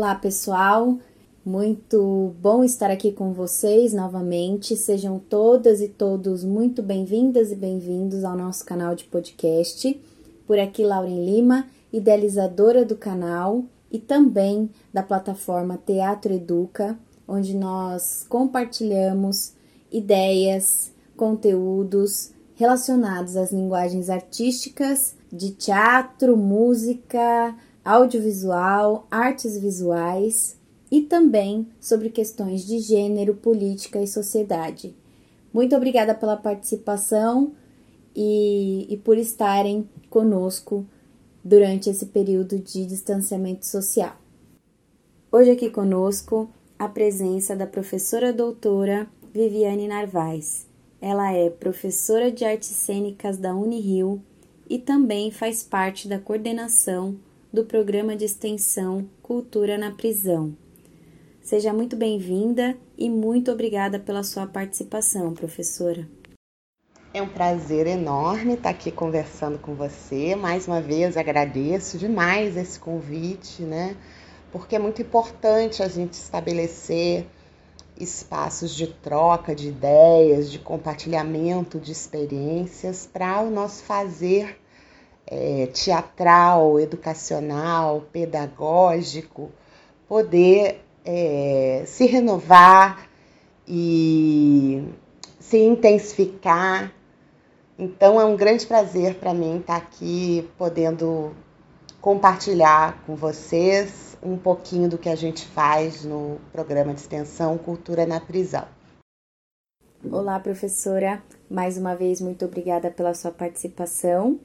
Olá, 0.00 0.14
pessoal. 0.14 0.98
Muito 1.44 2.34
bom 2.40 2.64
estar 2.64 2.90
aqui 2.90 3.12
com 3.12 3.34
vocês 3.34 3.92
novamente. 3.92 4.74
Sejam 4.74 5.18
todas 5.18 5.82
e 5.82 5.88
todos 5.88 6.42
muito 6.42 6.82
bem-vindas 6.82 7.52
e 7.52 7.54
bem-vindos 7.54 8.24
ao 8.24 8.34
nosso 8.34 8.64
canal 8.64 8.94
de 8.94 9.04
podcast. 9.04 10.00
Por 10.46 10.58
aqui, 10.58 10.84
Lauren 10.84 11.22
Lima, 11.22 11.66
idealizadora 11.92 12.82
do 12.82 12.96
canal 12.96 13.62
e 13.92 13.98
também 13.98 14.70
da 14.90 15.02
plataforma 15.02 15.78
Teatro 15.84 16.32
Educa, 16.32 16.98
onde 17.28 17.54
nós 17.54 18.24
compartilhamos 18.26 19.52
ideias, 19.92 20.90
conteúdos 21.14 22.32
relacionados 22.54 23.36
às 23.36 23.52
linguagens 23.52 24.08
artísticas 24.08 25.14
de 25.30 25.50
teatro, 25.50 26.38
música, 26.38 27.54
audiovisual, 27.84 29.06
artes 29.10 29.58
visuais 29.58 30.58
e 30.90 31.02
também 31.02 31.66
sobre 31.80 32.10
questões 32.10 32.66
de 32.66 32.78
gênero, 32.78 33.34
política 33.34 34.02
e 34.02 34.06
sociedade. 34.06 34.94
Muito 35.52 35.74
obrigada 35.74 36.14
pela 36.14 36.36
participação 36.36 37.52
e, 38.14 38.86
e 38.92 38.96
por 38.96 39.16
estarem 39.16 39.88
conosco 40.08 40.86
durante 41.42 41.88
esse 41.88 42.06
período 42.06 42.58
de 42.58 42.84
distanciamento 42.84 43.66
social. 43.66 44.16
Hoje 45.32 45.50
aqui 45.52 45.70
conosco 45.70 46.50
a 46.78 46.88
presença 46.88 47.54
da 47.54 47.66
professora 47.66 48.32
doutora 48.32 49.06
Viviane 49.32 49.86
Narvaez. 49.86 50.66
Ela 51.00 51.32
é 51.32 51.48
professora 51.48 52.30
de 52.30 52.44
artes 52.44 52.68
cênicas 52.68 53.38
da 53.38 53.54
Unirio 53.54 54.20
e 54.68 54.78
também 54.78 55.30
faz 55.30 55.62
parte 55.62 56.06
da 56.08 56.18
coordenação 56.18 57.16
do 57.52 57.64
programa 57.64 58.14
de 58.14 58.24
extensão 58.24 59.08
Cultura 59.20 59.76
na 59.76 59.90
Prisão. 59.90 60.56
Seja 61.42 61.72
muito 61.72 61.96
bem-vinda 61.96 62.76
e 62.96 63.10
muito 63.10 63.50
obrigada 63.50 63.98
pela 63.98 64.22
sua 64.22 64.46
participação, 64.46 65.34
professora. 65.34 66.08
É 67.12 67.20
um 67.20 67.28
prazer 67.28 67.88
enorme 67.88 68.54
estar 68.54 68.70
aqui 68.70 68.92
conversando 68.92 69.58
com 69.58 69.74
você. 69.74 70.36
Mais 70.36 70.68
uma 70.68 70.80
vez 70.80 71.16
agradeço 71.16 71.98
demais 71.98 72.56
esse 72.56 72.78
convite, 72.78 73.62
né? 73.62 73.96
Porque 74.52 74.76
é 74.76 74.78
muito 74.78 75.02
importante 75.02 75.82
a 75.82 75.88
gente 75.88 76.12
estabelecer 76.12 77.26
espaços 77.98 78.72
de 78.72 78.86
troca 78.86 79.56
de 79.56 79.68
ideias, 79.68 80.52
de 80.52 80.60
compartilhamento 80.60 81.80
de 81.80 81.90
experiências 81.90 83.08
para 83.12 83.42
o 83.42 83.50
nosso 83.50 83.82
fazer 83.82 84.59
é, 85.26 85.66
teatral, 85.66 86.78
educacional, 86.80 88.04
pedagógico, 88.12 89.50
poder 90.08 90.80
é, 91.04 91.84
se 91.86 92.06
renovar 92.06 93.08
e 93.66 94.84
se 95.38 95.58
intensificar. 95.58 96.92
Então 97.78 98.20
é 98.20 98.24
um 98.24 98.36
grande 98.36 98.66
prazer 98.66 99.14
para 99.14 99.32
mim 99.32 99.58
estar 99.58 99.76
aqui 99.76 100.48
podendo 100.58 101.32
compartilhar 102.00 103.02
com 103.06 103.14
vocês 103.14 104.18
um 104.22 104.36
pouquinho 104.36 104.88
do 104.88 104.98
que 104.98 105.08
a 105.08 105.16
gente 105.16 105.46
faz 105.46 106.04
no 106.04 106.38
programa 106.52 106.92
de 106.92 107.00
extensão 107.00 107.56
Cultura 107.56 108.06
na 108.06 108.20
Prisão. 108.20 108.66
Olá, 110.10 110.38
professora. 110.40 111.22
Mais 111.50 111.76
uma 111.76 111.94
vez, 111.94 112.20
muito 112.20 112.44
obrigada 112.44 112.90
pela 112.90 113.14
sua 113.14 113.30
participação. 113.30 114.40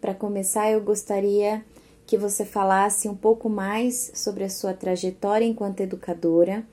Para 0.00 0.14
começar, 0.14 0.70
eu 0.70 0.80
gostaria 0.80 1.64
que 2.06 2.16
você 2.16 2.44
falasse 2.44 3.08
um 3.08 3.14
pouco 3.16 3.48
mais 3.48 4.12
sobre 4.14 4.44
a 4.44 4.50
sua 4.50 4.72
trajetória 4.72 5.44
enquanto 5.44 5.80
educadora, 5.80 6.64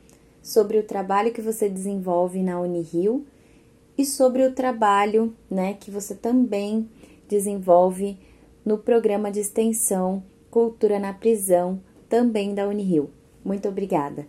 sobre 0.42 0.78
o 0.78 0.84
trabalho 0.84 1.34
que 1.34 1.42
você 1.42 1.70
desenvolve 1.70 2.44
na 2.44 2.60
Unirio 2.60 3.26
e 3.98 4.06
sobre 4.06 4.46
o 4.46 4.54
trabalho, 4.54 5.36
né, 5.50 5.74
que 5.74 5.90
você 5.90 6.14
também 6.14 6.90
desenvolve 7.28 8.18
no 8.66 8.78
programa 8.78 9.32
de 9.32 9.40
extensão 9.40 10.24
Cultura 10.52 11.00
na 11.00 11.14
Prisão, 11.14 11.82
também 12.08 12.54
da 12.54 12.68
Unirio. 12.68 13.10
Muito 13.44 13.68
obrigada. 13.68 14.28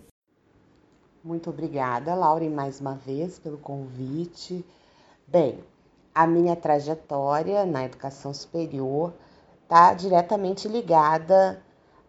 Muito 1.23 1.51
obrigada, 1.51 2.15
Laura, 2.15 2.49
mais 2.49 2.81
uma 2.81 2.95
vez 2.95 3.39
pelo 3.39 3.59
convite. 3.59 4.65
Bem, 5.27 5.59
a 6.15 6.27
minha 6.27 6.55
trajetória 6.55 7.67
na 7.67 7.85
educação 7.85 8.33
superior 8.33 9.13
está 9.65 9.93
diretamente 9.93 10.69
ligada 10.69 11.61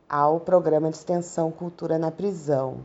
ao 0.08 0.40
programa 0.40 0.92
de 0.92 0.98
extensão 0.98 1.52
Cultura 1.52 1.98
na 1.98 2.12
Prisão. 2.12 2.78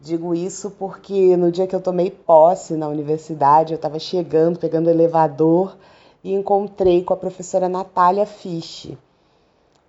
Digo 0.00 0.34
isso 0.34 0.70
porque 0.70 1.36
no 1.36 1.50
dia 1.50 1.66
que 1.66 1.74
eu 1.74 1.80
tomei 1.80 2.10
posse 2.10 2.74
na 2.74 2.88
universidade, 2.88 3.72
eu 3.72 3.76
estava 3.76 3.98
chegando, 3.98 4.58
pegando 4.58 4.86
o 4.86 4.90
elevador 4.90 5.76
e 6.22 6.32
encontrei 6.32 7.02
com 7.02 7.12
a 7.12 7.16
professora 7.16 7.68
Natália 7.68 8.24
Fisch, 8.24 8.96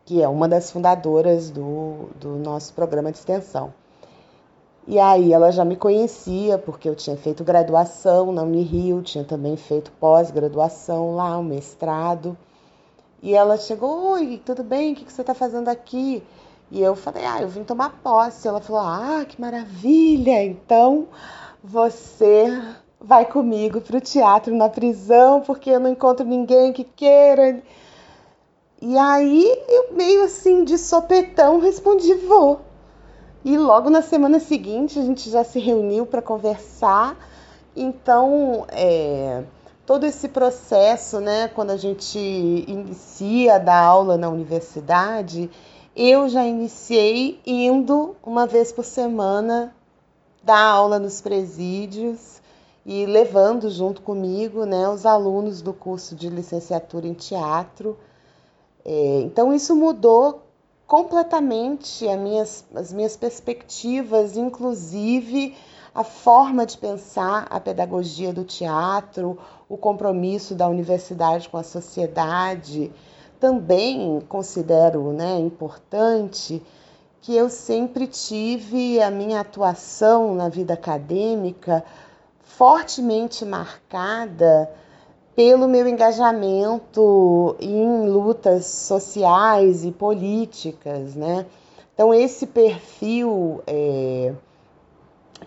que 0.04 0.22
é 0.22 0.28
uma 0.28 0.50
das 0.50 0.72
fundadoras 0.72 1.50
do, 1.50 2.10
do 2.20 2.30
nosso 2.38 2.74
programa 2.74 3.12
de 3.12 3.20
extensão. 3.20 3.74
E 4.92 5.00
aí 5.00 5.32
ela 5.32 5.54
já 5.54 5.64
me 5.64 5.78
conhecia, 5.78 6.58
porque 6.58 6.90
eu 6.90 6.96
tinha 6.96 7.16
feito 7.16 7.46
graduação 7.46 8.34
na 8.34 8.44
Unirio, 8.44 9.02
tinha 9.02 9.24
também 9.24 9.56
feito 9.56 9.90
pós-graduação 9.94 11.16
lá, 11.16 11.38
um 11.38 11.44
mestrado. 11.44 12.38
E 13.24 13.34
ela 13.34 13.56
chegou, 13.56 14.12
oi, 14.12 14.42
tudo 14.46 14.66
bem? 14.66 14.92
O 14.92 14.96
que 14.98 15.10
você 15.10 15.22
está 15.22 15.34
fazendo 15.34 15.70
aqui? 15.70 16.22
E 16.70 16.82
eu 16.82 16.94
falei, 16.94 17.24
ah, 17.26 17.42
eu 17.42 17.48
vim 17.48 17.64
tomar 17.64 18.02
posse. 18.04 18.46
Ela 18.46 18.60
falou, 18.60 18.82
ah, 18.82 19.24
que 19.26 19.40
maravilha! 19.40 20.44
Então 20.44 21.08
você 21.64 22.62
vai 23.00 23.24
comigo 23.24 23.80
para 23.80 23.96
o 23.96 24.02
teatro 24.02 24.54
na 24.54 24.68
prisão, 24.68 25.40
porque 25.40 25.70
eu 25.70 25.80
não 25.80 25.90
encontro 25.90 26.26
ninguém 26.26 26.74
que 26.74 26.84
queira. 26.84 27.64
E 28.82 28.98
aí 28.98 29.58
eu 29.70 29.94
meio 29.94 30.26
assim 30.26 30.66
de 30.66 30.78
sopetão 30.78 31.62
respondi, 31.62 32.14
vou. 32.16 32.71
E 33.44 33.58
logo 33.58 33.90
na 33.90 34.04
semana 34.04 34.40
seguinte 34.40 35.00
a 35.00 35.02
gente 35.02 35.30
já 35.30 35.44
se 35.44 35.60
reuniu 35.60 36.06
para 36.06 36.22
conversar. 36.22 37.18
Então, 37.76 38.66
é, 38.70 39.44
todo 39.86 40.06
esse 40.06 40.28
processo, 40.30 41.20
né, 41.20 41.48
quando 41.48 41.72
a 41.72 41.78
gente 41.78 42.20
inicia 42.20 43.56
a 43.56 43.58
dar 43.58 43.82
aula 43.82 44.16
na 44.16 44.30
universidade, 44.30 45.50
eu 45.96 46.30
já 46.30 46.46
iniciei 46.46 47.40
indo 47.46 48.16
uma 48.24 48.46
vez 48.46 48.72
por 48.72 48.86
semana 48.86 49.76
dar 50.44 50.62
aula 50.62 51.00
nos 51.00 51.20
presídios 51.20 52.42
e 52.86 53.06
levando 53.06 53.70
junto 53.70 54.02
comigo 54.02 54.66
né, 54.66 54.88
os 54.88 55.06
alunos 55.06 55.62
do 55.62 55.74
curso 55.74 56.16
de 56.16 56.30
licenciatura 56.30 57.08
em 57.08 57.14
teatro. 57.14 57.98
É, 58.86 59.22
então, 59.22 59.52
isso 59.52 59.76
mudou 59.76 60.44
completamente 60.92 62.06
as 62.06 62.20
minhas, 62.20 62.66
as 62.76 62.92
minhas 62.92 63.16
perspectivas, 63.16 64.36
inclusive 64.36 65.56
a 65.96 66.04
forma 66.04 66.66
de 66.66 66.78
pensar 66.78 67.48
a 67.50 67.62
pedagogia 67.62 68.34
do 68.34 68.44
teatro, 68.44 69.40
o 69.70 69.78
compromisso 69.78 70.54
da 70.54 70.68
universidade 70.68 71.48
com 71.48 71.56
a 71.56 71.64
sociedade. 71.64 72.92
Também 73.40 74.22
considero 74.28 75.14
né, 75.14 75.40
importante 75.40 76.62
que 77.22 77.34
eu 77.34 77.50
sempre 77.50 78.06
tive 78.06 79.02
a 79.02 79.10
minha 79.10 79.40
atuação 79.40 80.36
na 80.36 80.50
vida 80.50 80.74
acadêmica 80.74 81.86
fortemente 82.42 83.46
marcada 83.46 84.70
pelo 85.36 85.68
meu 85.68 85.88
engajamento 85.88 87.56
em 87.60 88.10
lutas 88.10 88.66
sociais 88.66 89.86
e 89.86 89.92
políticas, 89.92 91.16
né? 91.16 91.46
Então 91.94 92.14
esse 92.14 92.48
perfil 92.48 93.62
é, 93.66 94.34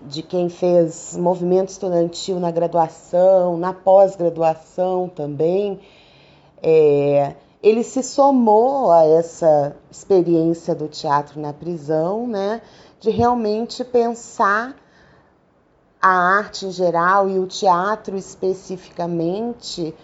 de 0.02 0.22
quem 0.22 0.48
fez 0.48 1.16
movimento 1.16 1.68
estudantil 1.68 2.38
na 2.40 2.50
graduação, 2.50 3.56
na 3.56 3.72
pós-graduação 3.72 5.08
também, 5.08 5.80
é, 6.62 7.34
ele 7.62 7.82
se 7.82 8.02
somou 8.02 8.90
a 8.90 9.04
essa 9.04 9.76
experiência 9.90 10.74
do 10.74 10.88
teatro 10.88 11.40
na 11.40 11.52
prisão, 11.52 12.26
né? 12.26 12.60
De 13.00 13.10
realmente 13.10 13.84
pensar 13.84 14.76
a 16.04 16.36
arte 16.36 16.66
em 16.66 16.70
geral 16.70 17.30
e 17.30 17.38
o 17.38 17.46
teatro 17.46 18.14
especificamente 18.14 19.94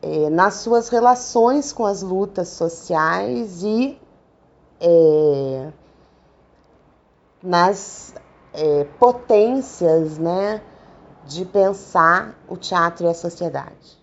é, 0.00 0.30
nas 0.30 0.54
suas 0.54 0.88
relações 0.88 1.72
com 1.72 1.84
as 1.84 2.00
lutas 2.00 2.46
sociais 2.50 3.64
e 3.64 3.98
é, 4.80 5.72
nas 7.42 8.14
é, 8.54 8.84
potências 9.00 10.16
né, 10.16 10.62
de 11.26 11.44
pensar 11.44 12.38
o 12.48 12.56
teatro 12.56 13.04
e 13.04 13.08
a 13.08 13.14
sociedade. 13.14 13.98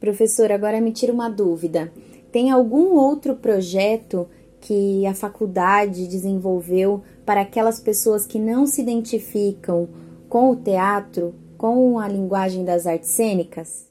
Professor, 0.00 0.50
agora 0.50 0.80
me 0.80 0.90
tira 0.90 1.12
uma 1.12 1.30
dúvida. 1.30 1.92
Tem 2.32 2.50
algum 2.50 2.96
outro 2.96 3.36
projeto 3.36 4.28
que 4.60 5.06
a 5.06 5.14
faculdade 5.14 6.08
desenvolveu 6.08 7.04
para 7.30 7.42
aquelas 7.42 7.78
pessoas 7.78 8.26
que 8.26 8.40
não 8.40 8.66
se 8.66 8.82
identificam 8.82 9.88
com 10.28 10.50
o 10.50 10.56
teatro, 10.56 11.32
com 11.56 11.96
a 11.96 12.08
linguagem 12.08 12.64
das 12.64 12.88
artes 12.88 13.10
cênicas? 13.10 13.88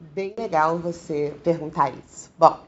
Bem 0.00 0.34
legal 0.34 0.78
você 0.78 1.34
perguntar 1.44 1.92
isso. 1.92 2.30
Bom, 2.38 2.58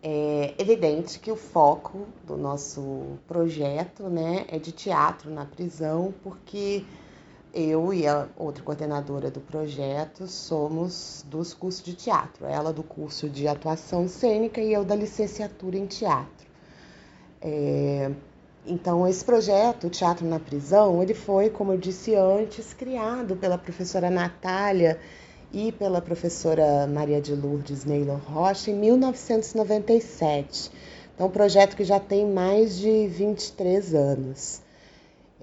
é 0.00 0.54
evidente 0.56 1.18
que 1.18 1.32
o 1.32 1.36
foco 1.36 2.06
do 2.24 2.36
nosso 2.36 3.18
projeto 3.26 4.04
né, 4.04 4.44
é 4.46 4.56
de 4.60 4.70
teatro 4.70 5.32
na 5.32 5.44
prisão, 5.46 6.14
porque 6.22 6.84
eu 7.52 7.92
e 7.92 8.06
a 8.06 8.28
outra 8.36 8.62
coordenadora 8.62 9.32
do 9.32 9.40
projeto 9.40 10.28
somos 10.28 11.26
dos 11.28 11.52
cursos 11.52 11.82
de 11.82 11.94
teatro. 11.94 12.46
Ela 12.46 12.72
do 12.72 12.84
curso 12.84 13.28
de 13.28 13.48
atuação 13.48 14.06
cênica 14.06 14.60
e 14.60 14.72
eu 14.72 14.84
da 14.84 14.94
licenciatura 14.94 15.76
em 15.76 15.86
teatro. 15.86 16.46
É, 17.40 18.12
então, 18.64 19.08
esse 19.08 19.24
projeto, 19.24 19.88
o 19.88 19.90
Teatro 19.90 20.26
na 20.26 20.38
Prisão, 20.38 21.02
ele 21.02 21.14
foi, 21.14 21.50
como 21.50 21.72
eu 21.72 21.78
disse 21.78 22.14
antes, 22.14 22.72
criado 22.72 23.34
pela 23.34 23.58
professora 23.58 24.08
Natália 24.08 25.00
e 25.52 25.72
pela 25.72 26.00
professora 26.00 26.86
Maria 26.86 27.20
de 27.20 27.34
Lourdes 27.34 27.84
Neylor 27.84 28.20
Rocha 28.24 28.70
em 28.70 28.74
1997. 28.74 30.70
Então, 31.14 31.26
um 31.26 31.30
projeto 31.30 31.76
que 31.76 31.82
já 31.84 31.98
tem 31.98 32.24
mais 32.24 32.78
de 32.78 33.08
23 33.08 33.94
anos. 33.94 34.62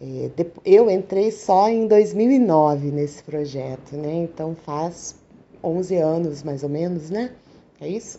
É, 0.01 0.31
eu 0.65 0.89
entrei 0.89 1.29
só 1.29 1.67
em 1.67 1.85
2009 1.87 2.89
nesse 2.89 3.21
projeto, 3.21 3.97
né? 3.97 4.13
Então 4.13 4.55
faz 4.55 5.13
11 5.61 5.97
anos 5.97 6.41
mais 6.41 6.63
ou 6.63 6.69
menos, 6.69 7.09
né? 7.09 7.31
É 7.81 7.87
isso? 7.87 8.17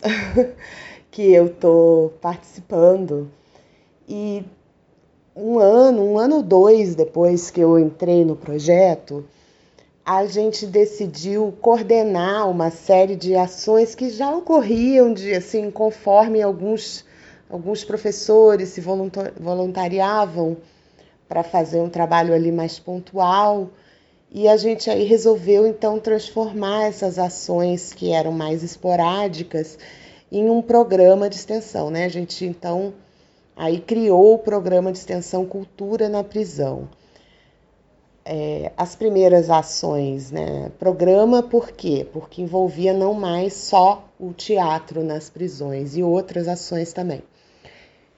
que 1.09 1.23
eu 1.33 1.49
tô 1.49 2.11
participando. 2.21 3.31
E 4.07 4.45
um 5.35 5.59
ano, 5.59 6.03
um 6.03 6.17
ano 6.17 6.43
dois 6.43 6.95
depois 6.95 7.49
que 7.49 7.61
eu 7.61 7.79
entrei 7.79 8.25
no 8.25 8.35
projeto, 8.35 9.25
a 10.05 10.25
gente 10.25 10.65
decidiu 10.65 11.53
coordenar 11.61 12.49
uma 12.49 12.69
série 12.69 13.15
de 13.15 13.35
ações 13.35 13.95
que 13.95 14.09
já 14.09 14.35
ocorriam 14.35 15.13
de 15.13 15.33
assim, 15.33 15.71
conforme 15.71 16.41
alguns 16.41 17.05
alguns 17.49 17.83
professores 17.83 18.69
se 18.69 18.81
voluntariavam 18.81 20.57
para 21.27 21.43
fazer 21.43 21.81
um 21.81 21.89
trabalho 21.89 22.33
ali 22.33 22.51
mais 22.51 22.79
pontual. 22.79 23.69
E 24.33 24.47
a 24.47 24.55
gente 24.55 24.89
aí 24.89 25.03
resolveu 25.03 25.67
então 25.67 25.99
transformar 25.99 26.85
essas 26.85 27.19
ações 27.19 27.93
que 27.93 28.11
eram 28.11 28.31
mais 28.31 28.63
esporádicas 28.63 29.77
em 30.31 30.49
um 30.49 30.61
programa 30.61 31.29
de 31.29 31.35
extensão, 31.35 31.89
né? 31.89 32.05
A 32.05 32.09
gente 32.09 32.45
então 32.45 32.93
aí 33.61 33.79
criou 33.79 34.33
o 34.33 34.39
programa 34.39 34.91
de 34.91 34.97
extensão 34.97 35.45
Cultura 35.45 36.09
na 36.09 36.23
Prisão. 36.23 36.89
É, 38.25 38.71
as 38.75 38.95
primeiras 38.95 39.51
ações, 39.51 40.31
né? 40.31 40.71
Programa 40.79 41.43
por 41.43 41.69
quê? 41.69 42.07
Porque 42.11 42.41
envolvia 42.41 42.91
não 42.91 43.13
mais 43.13 43.53
só 43.53 44.03
o 44.19 44.33
teatro 44.33 45.03
nas 45.03 45.29
prisões 45.29 45.95
e 45.95 46.01
outras 46.01 46.47
ações 46.47 46.91
também. 46.91 47.21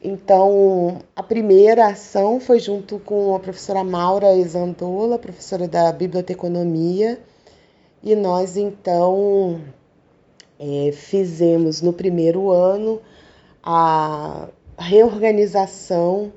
Então, 0.01 0.99
a 1.13 1.21
primeira 1.21 1.87
ação 1.87 2.39
foi 2.39 2.59
junto 2.59 2.97
com 2.99 3.35
a 3.35 3.39
professora 3.39 3.83
Maura 3.83 4.33
Exandola, 4.37 5.19
professora 5.19 5.67
da 5.67 5.91
Biblioteconomia, 5.91 7.19
e 8.01 8.15
nós 8.15 8.55
então 8.55 9.59
é, 10.57 10.93
fizemos 10.93 11.81
no 11.81 11.91
primeiro 11.91 12.49
ano 12.49 13.01
a 13.61 14.47
reorganização 14.77 16.33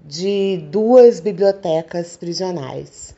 de 0.00 0.56
duas 0.70 1.20
bibliotecas 1.20 2.16
prisionais. 2.16 3.14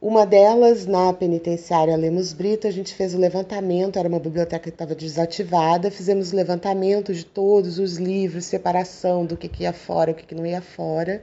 Uma 0.00 0.26
delas, 0.26 0.84
na 0.84 1.12
penitenciária 1.12 1.96
Lemos 1.96 2.32
Brito, 2.32 2.66
a 2.66 2.70
gente 2.70 2.94
fez 2.94 3.14
o 3.14 3.18
levantamento, 3.18 3.98
era 3.98 4.08
uma 4.08 4.20
biblioteca 4.20 4.64
que 4.64 4.68
estava 4.68 4.94
desativada, 4.94 5.90
fizemos 5.90 6.32
o 6.32 6.36
levantamento 6.36 7.14
de 7.14 7.24
todos 7.24 7.78
os 7.78 7.96
livros, 7.96 8.44
separação 8.44 9.24
do 9.24 9.36
que, 9.36 9.48
que 9.48 9.62
ia 9.62 9.72
fora, 9.72 10.10
o 10.10 10.14
que, 10.14 10.26
que 10.26 10.34
não 10.34 10.44
ia 10.44 10.60
fora. 10.60 11.22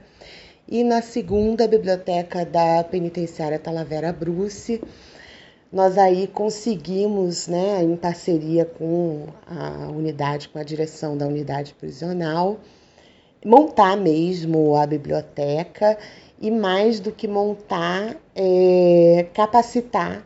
E 0.66 0.82
na 0.82 1.02
segunda 1.02 1.68
biblioteca 1.68 2.44
da 2.44 2.82
penitenciária 2.82 3.58
Talavera 3.58 4.12
Bruce, 4.12 4.80
nós 5.74 5.98
aí 5.98 6.28
conseguimos, 6.28 7.48
né, 7.48 7.82
em 7.82 7.96
parceria 7.96 8.64
com 8.64 9.26
a 9.44 9.88
unidade, 9.88 10.48
com 10.48 10.56
a 10.60 10.62
direção 10.62 11.18
da 11.18 11.26
unidade 11.26 11.74
prisional, 11.74 12.60
montar 13.44 13.96
mesmo 13.96 14.76
a 14.76 14.86
biblioteca 14.86 15.98
e 16.40 16.48
mais 16.48 17.00
do 17.00 17.10
que 17.10 17.26
montar, 17.26 18.16
é, 18.36 19.26
capacitar 19.34 20.24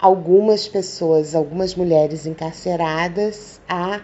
algumas 0.00 0.66
pessoas, 0.66 1.34
algumas 1.34 1.74
mulheres 1.74 2.24
encarceradas 2.24 3.60
a 3.68 4.00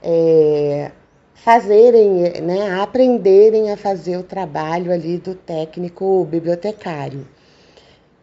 é, 0.00 0.92
fazerem, 1.34 2.40
né, 2.40 2.70
a 2.70 2.84
aprenderem 2.84 3.72
a 3.72 3.76
fazer 3.76 4.16
o 4.16 4.22
trabalho 4.22 4.92
ali 4.92 5.18
do 5.18 5.34
técnico 5.34 6.24
bibliotecário. 6.24 7.26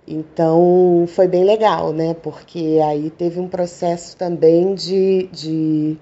Então 0.09 1.05
foi 1.07 1.27
bem 1.27 1.43
legal, 1.43 1.93
né? 1.93 2.15
Porque 2.15 2.79
aí 2.83 3.09
teve 3.11 3.39
um 3.39 3.47
processo 3.47 4.17
também 4.17 4.73
de, 4.73 5.29
de 5.31 5.97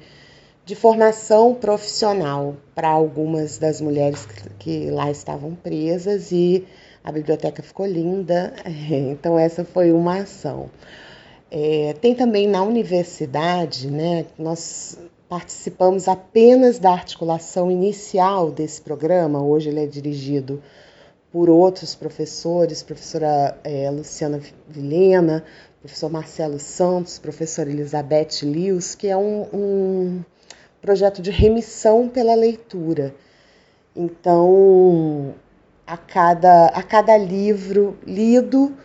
de 0.68 0.76
formação 0.76 1.56
profissional 1.56 2.58
para 2.76 2.90
algumas 2.90 3.58
das 3.58 3.80
mulheres 3.80 4.26
que, 4.26 4.50
que 4.60 4.92
lá 4.92 5.10
estavam 5.10 5.56
presas 5.56 6.34
e 6.34 6.68
a 7.02 7.10
biblioteca 7.10 7.64
ficou 7.64 7.86
linda. 7.86 8.54
Então, 8.92 9.40
essa 9.40 9.64
foi 9.64 9.94
uma 9.94 10.18
ação. 10.18 10.70
É, 11.50 11.96
tem 12.02 12.14
também 12.14 12.50
na 12.50 12.64
universidade, 12.64 13.90
né? 13.90 14.26
Nós 14.38 14.98
participamos 15.30 16.10
apenas 16.10 16.80
da 16.80 16.92
articulação 16.92 17.72
inicial 17.72 18.52
desse 18.52 18.82
programa. 18.82 19.42
Hoje 19.42 19.70
ele 19.70 19.82
é 19.82 19.88
dirigido 19.88 20.62
por 21.32 21.50
outros 21.50 21.94
professores, 21.94 22.82
professora 22.82 23.58
é, 23.64 23.90
Luciana 23.90 24.40
Vilena, 24.68 25.44
professor 25.82 26.10
Marcelo 26.10 26.60
Santos, 26.60 27.20
professora 27.20 27.70
Elizabeth 27.70 28.44
Lius, 28.44 28.96
que 28.96 29.08
é 29.08 29.18
um, 29.18 29.48
um 29.54 30.26
projeto 30.82 31.22
de 31.22 31.32
remissão 31.32 32.08
pela 32.08 32.34
leitura. 32.34 33.14
Então, 33.96 35.34
a 35.86 35.98
cada, 35.98 36.68
a 36.68 36.84
cada 36.84 37.18
livro 37.18 37.98
lido, 38.06 38.76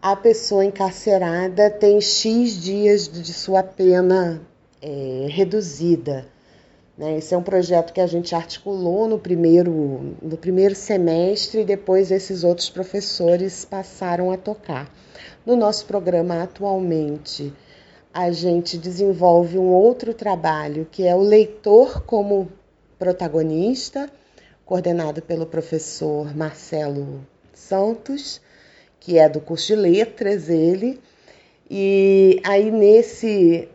a 0.00 0.14
pessoa 0.14 0.64
encarcerada 0.64 1.70
tem 1.70 2.00
X 2.00 2.62
dias 2.62 3.08
de 3.08 3.32
sua 3.32 3.62
pena 3.62 4.40
é, 4.80 5.26
reduzida. 5.28 6.26
Né? 6.96 7.18
Esse 7.18 7.34
é 7.34 7.38
um 7.38 7.42
projeto 7.42 7.92
que 7.92 8.00
a 8.00 8.06
gente 8.06 8.34
articulou 8.34 9.08
no 9.08 9.18
primeiro, 9.18 10.16
no 10.22 10.36
primeiro 10.36 10.74
semestre 10.74 11.60
e 11.60 11.64
depois 11.64 12.10
esses 12.10 12.42
outros 12.42 12.70
professores 12.70 13.64
passaram 13.64 14.30
a 14.30 14.36
tocar. 14.36 14.90
No 15.44 15.56
nosso 15.56 15.86
programa 15.86 16.42
atualmente, 16.42 17.52
a 18.12 18.32
gente 18.32 18.78
desenvolve 18.78 19.58
um 19.58 19.68
outro 19.68 20.14
trabalho 20.14 20.86
que 20.90 21.06
é 21.06 21.14
o 21.14 21.20
leitor 21.20 22.02
como 22.02 22.50
protagonista, 22.98 24.10
coordenado 24.64 25.20
pelo 25.20 25.44
professor 25.44 26.34
Marcelo 26.34 27.26
Santos, 27.52 28.40
que 28.98 29.18
é 29.18 29.28
do 29.28 29.40
curso 29.40 29.66
de 29.66 29.76
letras 29.76 30.48
ele. 30.48 30.98
E 31.70 32.40
aí 32.44 32.70
nesse 32.70 33.68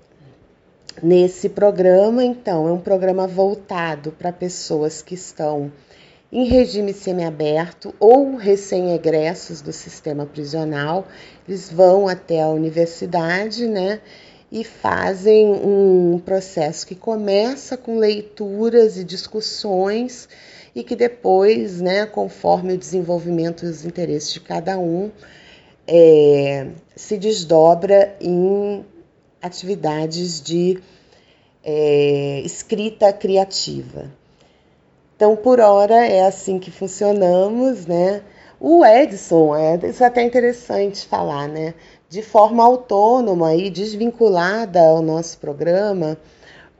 nesse 1.01 1.49
programa, 1.49 2.23
então, 2.23 2.67
é 2.67 2.71
um 2.71 2.79
programa 2.79 3.27
voltado 3.27 4.11
para 4.11 4.31
pessoas 4.31 5.01
que 5.01 5.15
estão 5.15 5.71
em 6.31 6.45
regime 6.45 6.93
semiaberto 6.93 7.93
ou 7.99 8.35
recém-egressos 8.35 9.61
do 9.61 9.73
sistema 9.73 10.25
prisional. 10.25 11.07
Eles 11.47 11.69
vão 11.69 12.07
até 12.07 12.41
a 12.41 12.47
universidade, 12.47 13.67
né? 13.67 13.99
e 14.51 14.65
fazem 14.65 15.47
um 15.47 16.19
processo 16.19 16.85
que 16.85 16.93
começa 16.93 17.77
com 17.77 17.97
leituras 17.97 18.97
e 18.97 19.03
discussões 19.03 20.27
e 20.75 20.83
que 20.83 20.95
depois, 20.95 21.79
né, 21.79 22.05
conforme 22.05 22.73
o 22.73 22.77
desenvolvimento 22.77 23.65
e 23.65 23.69
os 23.69 23.85
interesses 23.85 24.33
de 24.33 24.41
cada 24.41 24.77
um, 24.77 25.09
é, 25.87 26.67
se 26.95 27.17
desdobra 27.17 28.15
em 28.19 28.85
atividades 29.41 30.41
de 30.41 30.81
é, 31.63 32.41
escrita 32.45 33.11
criativa. 33.13 34.11
Então, 35.15 35.35
por 35.35 35.59
hora, 35.59 36.05
é 36.05 36.25
assim 36.25 36.59
que 36.59 36.71
funcionamos, 36.71 37.85
né? 37.85 38.21
O 38.59 38.85
Edson, 38.85 39.55
é, 39.55 39.75
isso 39.87 40.03
é 40.03 40.07
até 40.07 40.23
interessante 40.23 41.05
falar, 41.05 41.47
né? 41.47 41.73
de 42.11 42.21
forma 42.21 42.61
autônoma 42.61 43.55
e 43.55 43.69
desvinculada 43.69 44.81
ao 44.81 45.01
nosso 45.01 45.37
programa, 45.37 46.17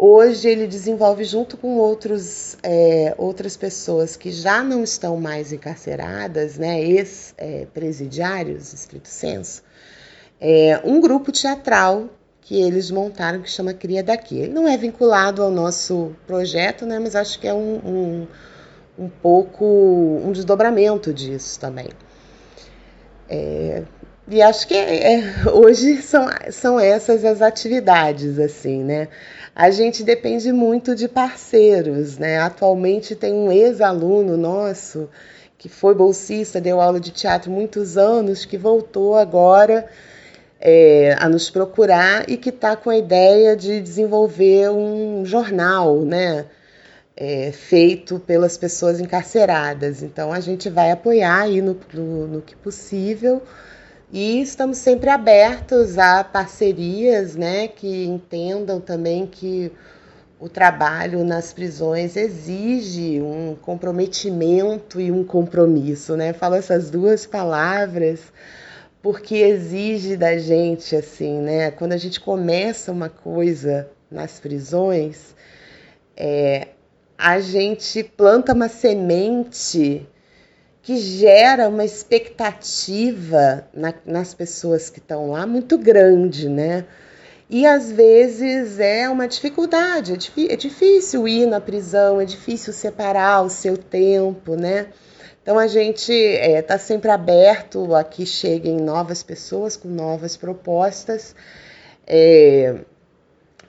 Hoje 0.04 0.50
ele 0.50 0.66
desenvolve 0.66 1.24
junto 1.24 1.56
com 1.56 1.78
outros, 1.78 2.58
é, 2.64 3.14
outras 3.20 3.56
pessoas 3.56 4.16
que 4.16 4.32
já 4.32 4.64
não 4.64 4.84
estão 4.84 5.16
mais 5.22 5.54
encarceradas, 5.54 6.58
né, 6.58 6.82
ex-presidiários, 6.82 8.74
estrito 8.74 9.08
senso, 9.08 9.62
é, 10.40 10.82
um 10.84 11.00
grupo 11.00 11.32
teatral 11.32 12.10
que 12.52 12.62
eles 12.62 12.92
montaram 12.92 13.42
que 13.42 13.50
chama 13.50 13.74
Cria 13.74 14.04
Daqui. 14.04 14.38
Ele 14.38 14.52
não 14.52 14.68
é 14.68 14.76
vinculado 14.76 15.42
ao 15.42 15.50
nosso 15.50 16.14
projeto, 16.28 16.86
né, 16.86 17.00
mas 17.00 17.16
acho 17.16 17.40
que 17.40 17.48
é 17.48 17.54
um, 17.54 17.76
um, 17.78 18.28
um 19.06 19.08
pouco 19.08 19.64
um 19.66 20.34
desdobramento 20.34 21.14
disso 21.14 21.58
também. 21.58 21.88
É, 23.30 23.84
e 24.28 24.42
acho 24.42 24.68
que 24.68 24.74
é, 24.76 25.34
hoje 25.50 26.02
são, 26.02 26.28
são 26.52 26.78
essas 26.78 27.24
as 27.24 27.42
atividades, 27.42 28.38
assim, 28.38 28.84
né? 28.84 29.08
A 29.56 29.72
gente 29.72 30.04
depende 30.04 30.52
muito 30.52 30.94
de 30.94 31.08
parceiros, 31.08 32.18
né? 32.18 32.38
Atualmente 32.40 33.16
tem 33.16 33.32
um 33.32 33.50
ex-aluno 33.50 34.36
nosso 34.36 35.08
que 35.58 35.70
foi 35.70 35.96
bolsista, 35.96 36.60
deu 36.60 36.82
aula 36.82 37.00
de 37.00 37.12
teatro 37.12 37.50
muitos 37.50 37.98
anos, 37.98 38.44
que 38.44 38.58
voltou 38.58 39.16
agora 39.16 39.88
é, 40.62 41.16
a 41.20 41.28
nos 41.28 41.50
procurar 41.50 42.30
e 42.30 42.38
que 42.38 42.50
está 42.50 42.76
com 42.76 42.92
a 42.92 42.98
ideia 42.98 43.58
de 43.58 43.82
desenvolver 43.82 44.70
um 44.70 45.26
jornal, 45.26 46.02
né? 46.02 46.46
É, 47.18 47.52
feito 47.52 48.20
pelas 48.20 48.58
pessoas 48.58 49.00
encarceradas. 49.00 50.02
Então 50.02 50.32
a 50.32 50.40
gente 50.40 50.70
vai 50.70 50.92
apoiar 50.92 51.42
aí 51.42 51.62
no, 51.62 51.78
no, 51.94 52.28
no 52.28 52.42
que 52.42 52.56
possível 52.56 53.42
e 54.12 54.42
estamos 54.42 54.78
sempre 54.78 55.10
abertos 55.10 55.98
a 55.98 56.24
parcerias, 56.24 57.36
né, 57.36 57.68
que 57.68 58.06
entendam 58.06 58.80
também 58.80 59.26
que 59.26 59.72
o 60.40 60.50
trabalho 60.50 61.24
nas 61.24 61.54
prisões 61.54 62.18
exige 62.18 63.22
um 63.22 63.56
comprometimento 63.62 65.00
e 65.00 65.12
um 65.12 65.24
compromisso, 65.24 66.18
né? 66.18 66.34
Falo 66.34 66.56
essas 66.56 66.90
duas 66.90 67.28
palavras 67.28 68.20
porque 69.02 69.36
exige 69.36 70.16
da 70.16 70.38
gente 70.38 70.96
assim, 70.96 71.40
né? 71.40 71.72
Quando 71.72 71.94
a 71.94 71.98
gente 71.98 72.20
começa 72.20 72.92
uma 72.92 73.10
coisa 73.10 73.90
nas 74.10 74.40
prisões, 74.40 75.36
é, 76.16 76.70
a 77.18 77.40
gente 77.40 78.04
planta 78.04 78.54
uma 78.54 78.68
semente 78.68 80.08
que 80.84 80.98
gera 80.98 81.70
uma 81.70 81.86
expectativa 81.86 83.68
na, 83.74 83.94
nas 84.06 84.34
pessoas 84.34 84.90
que 84.90 85.00
estão 85.00 85.32
lá 85.32 85.46
muito 85.46 85.78
grande, 85.78 86.50
né? 86.50 86.86
E 87.50 87.66
às 87.66 87.92
vezes 87.92 88.80
é 88.80 89.10
uma 89.10 89.28
dificuldade, 89.28 90.14
é, 90.14 90.54
é 90.54 90.56
difícil 90.56 91.28
ir 91.28 91.46
na 91.46 91.60
prisão, 91.60 92.22
é 92.22 92.26
difícil 92.26 92.72
separar 92.72 93.42
o 93.42 93.50
seu 93.50 93.78
tempo, 93.78 94.56
né? 94.56 94.88
Então 95.42 95.58
a 95.58 95.68
gente 95.68 96.12
está 96.12 96.46
é, 96.46 96.62
tá 96.62 96.78
sempre 96.78 97.10
aberto 97.10 97.96
a 97.96 98.04
que 98.04 98.26
cheguem 98.26 98.78
novas 98.78 99.24
pessoas 99.24 99.76
com 99.76 99.88
novas 99.88 100.38
propostas, 100.38 101.36
é, 102.06 102.86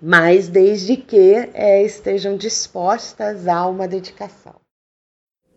mas 0.01 0.49
desde 0.49 0.97
que 0.97 1.35
é, 1.55 1.83
estejam 1.83 2.37
dispostas 2.37 3.49
a 3.49 3.67
uma 3.67 3.89
dedicação. 3.89 4.55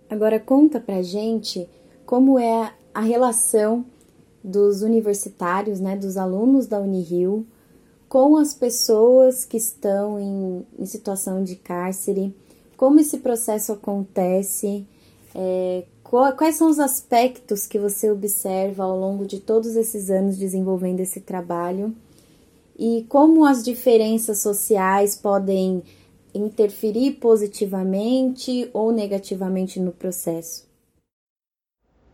Agora 0.10 0.40
conta 0.40 0.80
pra 0.80 1.02
gente 1.02 1.68
como 2.06 2.40
é 2.40 2.72
a 2.94 3.02
relação 3.02 3.86
dos 4.44 4.84
universitários, 4.84 5.80
né, 5.80 5.98
dos 5.98 6.16
alunos 6.16 6.68
da 6.68 6.80
Unirio 6.80 7.46
com 8.08 8.38
as 8.38 8.54
pessoas 8.54 9.44
que 9.44 9.58
estão 9.58 10.20
em, 10.20 10.66
em 10.80 10.86
situação 10.86 11.44
de 11.44 11.56
cárcere, 11.56 12.34
como 12.78 13.00
esse 13.00 13.18
processo 13.18 13.74
acontece, 13.74 14.88
é, 15.34 15.84
Quais 16.08 16.56
são 16.56 16.70
os 16.70 16.78
aspectos 16.78 17.66
que 17.66 17.80
você 17.80 18.12
observa 18.12 18.84
ao 18.84 18.96
longo 18.96 19.26
de 19.26 19.40
todos 19.40 19.76
esses 19.76 20.12
anos 20.12 20.38
desenvolvendo 20.38 21.00
esse 21.00 21.20
trabalho? 21.20 21.96
E 22.78 23.08
como 23.10 23.44
as 23.44 23.64
diferenças 23.64 24.38
sociais 24.38 25.16
podem 25.16 25.82
interferir 26.32 27.14
positivamente 27.14 28.70
ou 28.72 28.92
negativamente 28.92 29.80
no 29.80 29.92
processo? 29.92 30.68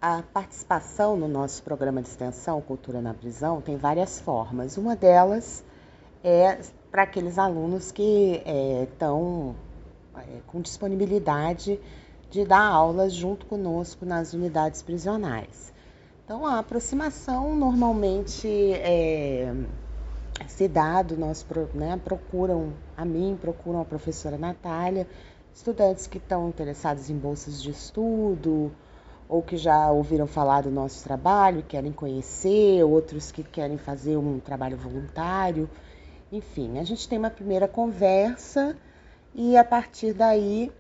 A 0.02 0.24
participação 0.24 1.18
no 1.18 1.28
nosso 1.28 1.62
programa 1.62 2.02
de 2.02 2.08
extensão 2.08 2.62
Cultura 2.62 3.02
na 3.02 3.14
Prisão 3.14 3.60
tem 3.60 3.76
várias 3.76 4.22
formas. 4.22 4.78
Uma 4.78 4.96
delas 4.96 5.66
é 6.24 6.60
para 6.90 7.04
aqueles 7.04 7.38
alunos 7.38 7.92
que 7.92 8.42
estão 8.84 9.54
é, 10.16 10.22
é, 10.22 10.42
com 10.48 10.62
disponibilidade 10.62 11.78
de 12.32 12.46
dar 12.46 12.66
aulas 12.66 13.14
junto 13.14 13.46
conosco 13.46 14.06
nas 14.06 14.34
unidades 14.34 14.82
prisionais. 14.82 15.74
Então, 16.24 16.46
a 16.46 16.60
aproximação 16.60 17.54
normalmente 17.54 18.48
é, 18.74 19.54
se 20.48 20.68
dá 20.70 21.02
do 21.02 21.18
nosso, 21.18 21.46
né, 21.74 22.00
procuram 22.02 22.72
a 22.96 23.04
mim, 23.04 23.38
procuram 23.40 23.82
a 23.82 23.86
professora 23.86 24.38
Natália, 24.38 25.06
estudantes 25.54 26.08
que 26.08 26.18
estão 26.18 26.48
interessados 26.48 27.10
em 27.10 27.18
bolsas 27.18 27.62
de 27.62 27.70
estudo, 27.70 28.72
ou 29.28 29.42
que 29.42 29.58
já 29.58 29.92
ouviram 29.92 30.26
falar 30.26 30.62
do 30.62 30.72
nosso 30.72 31.04
trabalho, 31.04 31.64
querem 31.64 31.92
conhecer, 31.92 32.82
outros 32.84 33.30
que 33.30 33.44
querem 33.44 33.78
fazer 33.78 34.16
um 34.16 34.40
trabalho 34.40 34.78
voluntário. 34.78 35.70
Enfim, 36.32 36.80
a 36.80 36.84
gente 36.84 37.10
tem 37.10 37.20
uma 37.20 37.30
primeira 37.30 37.68
conversa 37.68 38.78
e 39.36 39.58
a 39.58 39.66
partir 39.66 40.14
daí 40.14 40.72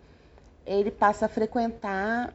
ele 0.65 0.91
passa 0.91 1.25
a 1.25 1.29
frequentar 1.29 2.33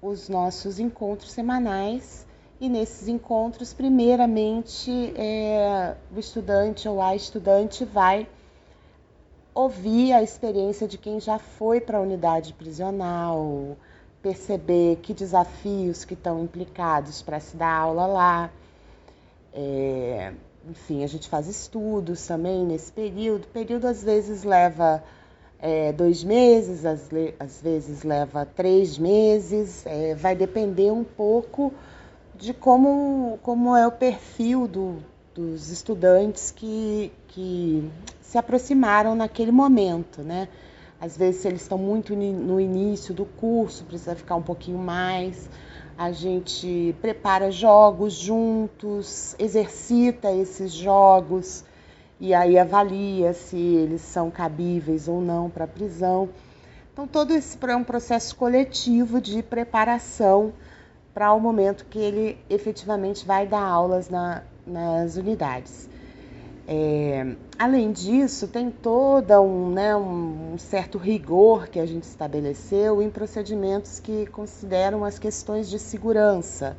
os 0.00 0.28
nossos 0.28 0.78
encontros 0.78 1.32
semanais 1.32 2.26
e 2.60 2.68
nesses 2.68 3.08
encontros, 3.08 3.72
primeiramente, 3.72 5.12
é, 5.16 5.96
o 6.14 6.18
estudante 6.18 6.88
ou 6.88 7.02
a 7.02 7.16
estudante 7.16 7.84
vai 7.84 8.28
ouvir 9.54 10.12
a 10.12 10.22
experiência 10.22 10.86
de 10.86 10.96
quem 10.96 11.20
já 11.20 11.38
foi 11.38 11.80
para 11.80 11.98
a 11.98 12.00
unidade 12.00 12.52
prisional, 12.52 13.76
perceber 14.22 14.96
que 15.02 15.12
desafios 15.12 16.04
que 16.04 16.14
estão 16.14 16.42
implicados 16.42 17.20
para 17.20 17.40
se 17.40 17.56
dar 17.56 17.72
aula 17.72 18.06
lá. 18.06 18.50
É, 19.52 20.32
enfim, 20.70 21.02
a 21.02 21.06
gente 21.08 21.28
faz 21.28 21.48
estudos 21.48 22.24
também 22.26 22.64
nesse 22.64 22.92
período. 22.92 23.44
O 23.44 23.48
período 23.48 23.86
às 23.86 24.02
vezes 24.02 24.44
leva 24.44 25.02
é, 25.62 25.92
dois 25.92 26.24
meses, 26.24 26.84
às, 26.84 27.08
às, 27.38 27.62
vezes 27.62 28.02
leva 28.02 28.44
três 28.44 28.98
meses, 28.98 29.86
é, 29.86 30.12
vai 30.12 30.34
depender 30.34 30.90
um 30.90 31.04
pouco 31.04 31.72
de 32.34 32.52
como, 32.52 33.38
como 33.44 33.76
é 33.76 33.86
o 33.86 33.92
perfil 33.92 34.66
do, 34.66 34.96
dos 35.32 35.70
estudantes 35.70 36.50
que, 36.50 37.12
que 37.28 37.88
se 38.20 38.36
aproximaram 38.36 39.14
naquele 39.14 39.52
momento, 39.52 40.20
né? 40.20 40.48
Às 41.00 41.16
vezes, 41.16 41.42
se 41.42 41.48
eles 41.48 41.62
estão 41.62 41.78
muito 41.78 42.14
no 42.14 42.60
início 42.60 43.14
do 43.14 43.24
curso, 43.24 43.84
precisa 43.84 44.16
ficar 44.16 44.34
um 44.34 44.42
pouquinho 44.42 44.78
mais. 44.78 45.48
A 45.96 46.10
gente 46.10 46.94
prepara 47.00 47.50
jogos 47.50 48.14
juntos, 48.14 49.36
exercita 49.38 50.32
esses 50.32 50.72
jogos, 50.72 51.64
e 52.22 52.32
aí 52.32 52.56
avalia 52.56 53.32
se 53.32 53.56
eles 53.56 54.00
são 54.00 54.30
cabíveis 54.30 55.08
ou 55.08 55.20
não 55.20 55.50
para 55.50 55.66
prisão. 55.66 56.28
Então, 56.92 57.04
todo 57.04 57.32
esse 57.32 57.58
é 57.66 57.74
um 57.74 57.82
processo 57.82 58.36
coletivo 58.36 59.20
de 59.20 59.42
preparação 59.42 60.52
para 61.12 61.32
o 61.32 61.40
momento 61.40 61.84
que 61.86 61.98
ele 61.98 62.38
efetivamente 62.48 63.26
vai 63.26 63.44
dar 63.44 63.64
aulas 63.64 64.08
na, 64.08 64.44
nas 64.64 65.16
unidades. 65.16 65.88
É, 66.68 67.34
além 67.58 67.90
disso, 67.90 68.46
tem 68.46 68.70
todo 68.70 69.40
um, 69.40 69.72
né, 69.72 69.96
um, 69.96 70.56
certo 70.58 70.98
rigor 70.98 71.66
que 71.66 71.80
a 71.80 71.86
gente 71.86 72.04
estabeleceu 72.04 73.02
em 73.02 73.10
procedimentos 73.10 73.98
que 73.98 74.26
consideram 74.26 75.04
as 75.04 75.18
questões 75.18 75.68
de 75.68 75.76
segurança 75.76 76.76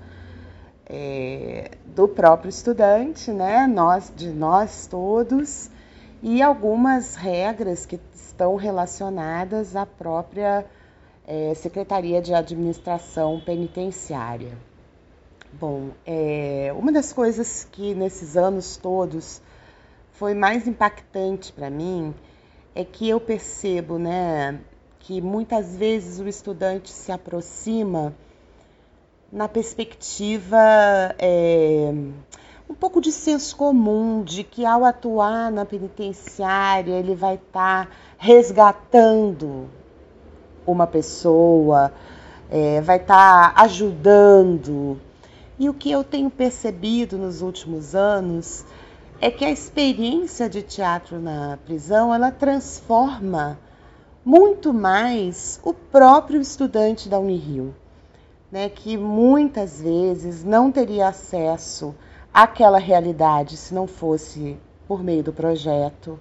é, 0.85 1.71
do 1.85 2.07
próprio 2.07 2.49
estudante, 2.49 3.31
né, 3.31 3.67
nós, 3.67 4.11
de 4.15 4.29
nós 4.29 4.87
todos, 4.87 5.69
e 6.21 6.41
algumas 6.41 7.15
regras 7.15 7.85
que 7.85 7.99
estão 8.13 8.55
relacionadas 8.55 9.75
à 9.75 9.85
própria 9.85 10.65
é, 11.27 11.53
Secretaria 11.53 12.21
de 12.21 12.33
Administração 12.33 13.41
Penitenciária. 13.45 14.57
Bom, 15.59 15.89
é, 16.05 16.73
uma 16.77 16.91
das 16.91 17.13
coisas 17.13 17.67
que 17.71 17.93
nesses 17.93 18.35
anos 18.35 18.75
todos 18.75 19.41
foi 20.13 20.33
mais 20.33 20.67
impactante 20.67 21.51
para 21.51 21.69
mim 21.69 22.13
é 22.73 22.83
que 22.83 23.07
eu 23.07 23.19
percebo, 23.19 23.99
né, 23.99 24.59
que 24.99 25.21
muitas 25.21 25.75
vezes 25.75 26.19
o 26.19 26.27
estudante 26.27 26.89
se 26.89 27.11
aproxima 27.11 28.13
na 29.33 29.47
perspectiva 29.47 30.59
é, 31.17 31.91
um 32.69 32.75
pouco 32.75 33.01
de 33.01 33.11
senso 33.11 33.55
comum 33.55 34.21
de 34.21 34.43
que 34.43 34.63
ao 34.63 34.85
atuar 34.85 35.51
na 35.51 35.65
penitenciária 35.65 36.93
ele 36.93 37.15
vai 37.15 37.33
estar 37.35 37.87
tá 37.87 37.91
resgatando 38.15 39.67
uma 40.67 40.85
pessoa, 40.85 41.91
é, 42.51 42.79
vai 42.81 42.97
estar 42.97 43.55
tá 43.55 43.61
ajudando. 43.63 45.01
E 45.57 45.67
o 45.67 45.73
que 45.73 45.89
eu 45.89 46.03
tenho 46.03 46.29
percebido 46.29 47.17
nos 47.17 47.41
últimos 47.41 47.95
anos 47.95 48.63
é 49.19 49.31
que 49.31 49.43
a 49.43 49.49
experiência 49.49 50.47
de 50.47 50.61
teatro 50.61 51.19
na 51.19 51.57
prisão 51.65 52.13
ela 52.13 52.29
transforma 52.29 53.57
muito 54.23 54.71
mais 54.71 55.59
o 55.63 55.73
próprio 55.73 56.39
estudante 56.39 57.09
da 57.09 57.17
Unirio, 57.17 57.73
né, 58.53 58.69
que 58.69 58.95
muitas 58.95 59.81
vezes 59.81 60.43
não 60.43 60.71
teria 60.71 61.07
acesso 61.07 61.95
àquela 62.31 62.77
realidade 62.77 63.57
se 63.57 63.73
não 63.73 63.87
fosse 63.87 64.55
por 64.87 65.03
meio 65.03 65.23
do 65.23 65.33
projeto. 65.33 66.19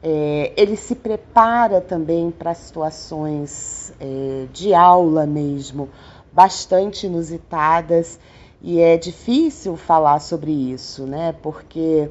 É, 0.00 0.52
ele 0.56 0.76
se 0.76 0.94
prepara 0.94 1.80
também 1.80 2.30
para 2.30 2.54
situações 2.54 3.92
é, 3.98 4.46
de 4.52 4.72
aula 4.72 5.26
mesmo, 5.26 5.88
bastante 6.32 7.06
inusitadas, 7.06 8.20
e 8.60 8.78
é 8.78 8.96
difícil 8.96 9.76
falar 9.76 10.20
sobre 10.20 10.52
isso, 10.52 11.06
né? 11.06 11.34
Porque 11.42 12.08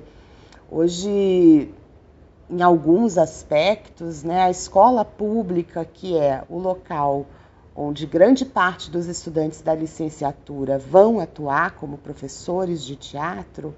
hoje, 0.69 1.73
em 2.49 2.61
alguns 2.61 3.17
aspectos, 3.17 4.23
né, 4.23 4.41
a 4.41 4.49
escola 4.49 5.05
pública, 5.05 5.85
que 5.85 6.17
é 6.17 6.43
o 6.49 6.59
local 6.59 7.25
onde 7.75 8.05
grande 8.05 8.45
parte 8.45 8.91
dos 8.91 9.07
estudantes 9.07 9.61
da 9.61 9.73
licenciatura 9.73 10.77
vão 10.77 11.19
atuar 11.19 11.71
como 11.71 11.97
professores 11.97 12.83
de 12.83 12.95
teatro, 12.95 13.75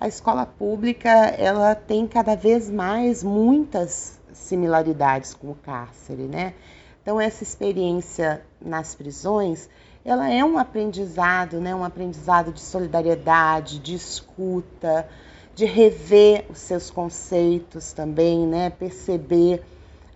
a 0.00 0.08
escola 0.08 0.44
pública 0.44 1.08
ela 1.08 1.74
tem 1.74 2.06
cada 2.06 2.34
vez 2.34 2.68
mais 2.68 3.22
muitas 3.22 4.18
similaridades 4.32 5.32
com 5.32 5.50
o 5.50 5.54
cárcere, 5.54 6.22
né? 6.22 6.54
Então 7.02 7.20
essa 7.20 7.42
experiência 7.42 8.42
nas 8.60 8.94
prisões, 8.94 9.68
ela 10.04 10.28
é 10.30 10.44
um 10.44 10.58
aprendizado, 10.58 11.60
né? 11.60 11.74
Um 11.74 11.84
aprendizado 11.84 12.52
de 12.52 12.60
solidariedade, 12.60 13.78
de 13.78 13.94
escuta, 13.94 15.08
de 15.54 15.64
rever 15.64 16.44
os 16.50 16.58
seus 16.58 16.90
conceitos 16.90 17.92
também, 17.92 18.46
né? 18.46 18.70
Perceber 18.70 19.62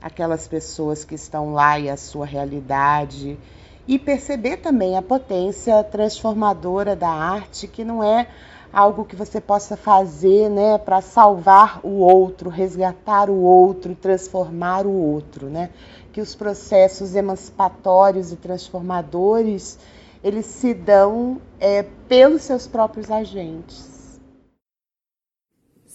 aquelas 0.00 0.48
pessoas 0.48 1.04
que 1.04 1.14
estão 1.14 1.52
lá 1.52 1.78
e 1.78 1.90
a 1.90 1.96
sua 1.96 2.24
realidade 2.26 3.38
e 3.86 3.98
perceber 3.98 4.58
também 4.58 4.96
a 4.96 5.02
potência 5.02 5.82
transformadora 5.82 6.94
da 6.94 7.08
arte, 7.08 7.66
que 7.66 7.84
não 7.84 8.02
é 8.02 8.28
algo 8.72 9.04
que 9.04 9.16
você 9.16 9.40
possa 9.40 9.76
fazer 9.76 10.48
né, 10.48 10.78
para 10.78 11.00
salvar 11.00 11.80
o 11.82 11.98
outro, 11.98 12.48
resgatar 12.48 13.28
o 13.28 13.40
outro, 13.40 13.94
transformar 13.94 14.86
o 14.86 14.92
outro, 14.92 15.48
né? 15.48 15.70
Que 16.12 16.20
os 16.20 16.34
processos 16.34 17.14
emancipatórios 17.16 18.32
e 18.32 18.36
transformadores 18.36 19.78
eles 20.22 20.46
se 20.46 20.74
dão 20.74 21.40
é, 21.58 21.82
pelos 22.08 22.42
seus 22.42 22.66
próprios 22.66 23.10
agentes. 23.10 23.99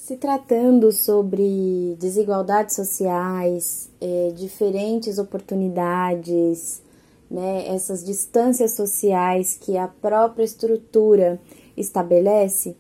Se 0.05 0.17
tratando 0.17 0.91
sobre 0.91 1.97
desigualdades 1.99 2.75
sociais, 2.75 3.89
é, 3.99 4.31
diferentes 4.35 5.17
oportunidades, 5.17 6.79
né, 7.27 7.67
essas 7.69 8.05
distâncias 8.05 8.73
sociais 8.73 9.57
que 9.59 9.75
a 9.75 9.87
própria 9.87 10.43
estrutura 10.43 11.41
estabelece, 11.75 12.77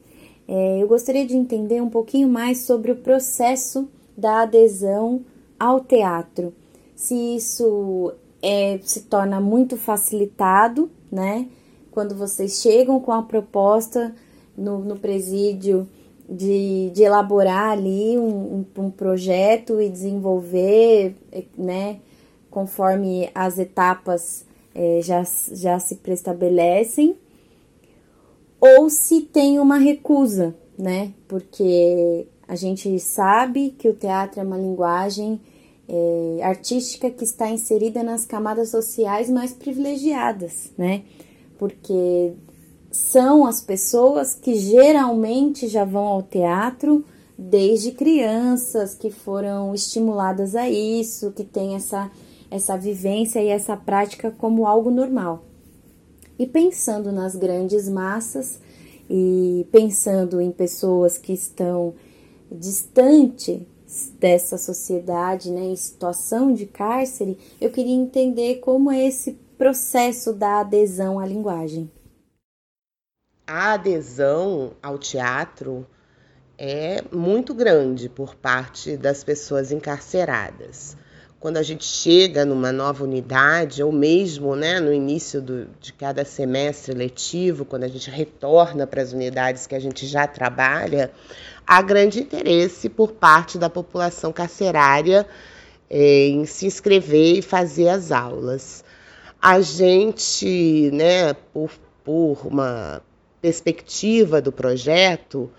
é, 0.47 0.77
eu 0.79 0.87
gostaria 0.87 1.25
de 1.25 1.35
entender 1.35 1.81
um 1.81 1.89
pouquinho 1.89 2.29
mais 2.29 2.59
sobre 2.59 2.91
o 2.91 2.97
processo 2.97 3.89
da 4.15 4.41
adesão 4.41 5.25
ao 5.59 5.79
teatro. 5.79 6.53
Se 6.95 7.15
isso 7.15 8.13
é, 8.39 8.79
se 8.83 9.01
torna 9.01 9.41
muito 9.41 9.77
facilitado, 9.77 10.91
né? 11.11 11.47
Quando 11.89 12.13
vocês 12.13 12.61
chegam 12.61 12.99
com 12.99 13.11
a 13.11 13.23
proposta 13.23 14.13
no, 14.55 14.77
no 14.77 14.95
presídio 14.95 15.89
de, 16.29 16.91
de 16.93 17.03
elaborar 17.03 17.71
ali 17.71 18.17
um, 18.17 18.65
um, 18.77 18.83
um 18.83 18.89
projeto 18.89 19.81
e 19.81 19.89
desenvolver, 19.89 21.15
né? 21.57 21.99
Conforme 22.49 23.29
as 23.35 23.59
etapas 23.59 24.45
é, 24.73 25.01
já, 25.03 25.23
já 25.51 25.79
se 25.79 25.95
prestabelecem 25.95 27.15
ou 28.59 28.89
se 28.89 29.21
tem 29.21 29.59
uma 29.59 29.77
recusa, 29.77 30.55
né? 30.77 31.13
Porque 31.27 32.27
a 32.47 32.55
gente 32.55 32.99
sabe 32.99 33.71
que 33.77 33.87
o 33.87 33.93
teatro 33.93 34.39
é 34.39 34.43
uma 34.43 34.57
linguagem 34.57 35.39
é, 35.87 36.39
artística 36.41 37.09
que 37.09 37.23
está 37.23 37.49
inserida 37.49 38.03
nas 38.03 38.25
camadas 38.25 38.69
sociais 38.69 39.29
mais 39.29 39.53
privilegiadas, 39.53 40.71
né? 40.77 41.03
Porque 41.57 42.33
são 42.95 43.45
as 43.45 43.59
pessoas 43.59 44.33
que 44.33 44.55
geralmente 44.55 45.67
já 45.67 45.83
vão 45.83 46.05
ao 46.05 46.23
teatro 46.23 47.03
desde 47.37 47.91
crianças, 47.91 48.95
que 48.95 49.11
foram 49.11 49.75
estimuladas 49.75 50.55
a 50.55 50.69
isso, 50.69 51.33
que 51.33 51.43
têm 51.43 51.75
essa, 51.75 52.09
essa 52.49 52.77
vivência 52.77 53.41
e 53.41 53.49
essa 53.49 53.75
prática 53.75 54.31
como 54.31 54.65
algo 54.65 54.89
normal. 54.89 55.43
E 56.39 56.47
pensando 56.47 57.11
nas 57.11 57.35
grandes 57.35 57.89
massas 57.89 58.61
e 59.09 59.67
pensando 59.73 60.39
em 60.39 60.49
pessoas 60.49 61.17
que 61.17 61.33
estão 61.33 61.93
distante 62.49 63.67
dessa 64.17 64.57
sociedade, 64.57 65.51
né, 65.51 65.65
em 65.65 65.75
situação 65.75 66.53
de 66.53 66.65
cárcere, 66.65 67.37
eu 67.59 67.69
queria 67.69 67.93
entender 67.93 68.55
como 68.61 68.89
é 68.89 69.05
esse 69.05 69.37
processo 69.57 70.31
da 70.31 70.61
adesão 70.61 71.19
à 71.19 71.25
linguagem. 71.25 71.89
A 73.47 73.73
adesão 73.73 74.73
ao 74.81 74.97
teatro 74.97 75.85
é 76.57 77.03
muito 77.11 77.53
grande 77.53 78.09
por 78.09 78.35
parte 78.35 78.97
das 78.97 79.23
pessoas 79.23 79.71
encarceradas 79.71 80.97
quando 81.45 81.57
a 81.57 81.61
gente 81.61 81.85
chega 81.85 82.43
numa 82.43 82.71
nova 82.71 83.03
unidade, 83.03 83.83
ou 83.83 83.91
mesmo 83.91 84.55
né, 84.55 84.79
no 84.79 84.91
início 84.91 85.39
do, 85.39 85.67
de 85.79 85.93
cada 85.93 86.25
semestre 86.25 86.91
letivo, 86.95 87.63
quando 87.63 87.83
a 87.83 87.87
gente 87.87 88.09
retorna 88.09 88.87
para 88.87 89.03
as 89.03 89.13
unidades 89.13 89.67
que 89.67 89.75
a 89.75 89.79
gente 89.79 90.07
já 90.07 90.25
trabalha, 90.25 91.11
há 91.67 91.83
grande 91.83 92.19
interesse 92.19 92.89
por 92.89 93.11
parte 93.11 93.59
da 93.59 93.69
população 93.69 94.33
carcerária 94.33 95.23
é, 95.87 96.29
em 96.29 96.47
se 96.47 96.65
inscrever 96.65 97.37
e 97.37 97.41
fazer 97.43 97.89
as 97.89 98.11
aulas. 98.11 98.83
A 99.39 99.61
gente, 99.61 100.89
né, 100.91 101.35
por, 101.53 101.69
por 102.03 102.47
uma 102.47 103.03
perspectiva 103.45 104.41
do 104.41 104.51
projeto, 104.51 105.51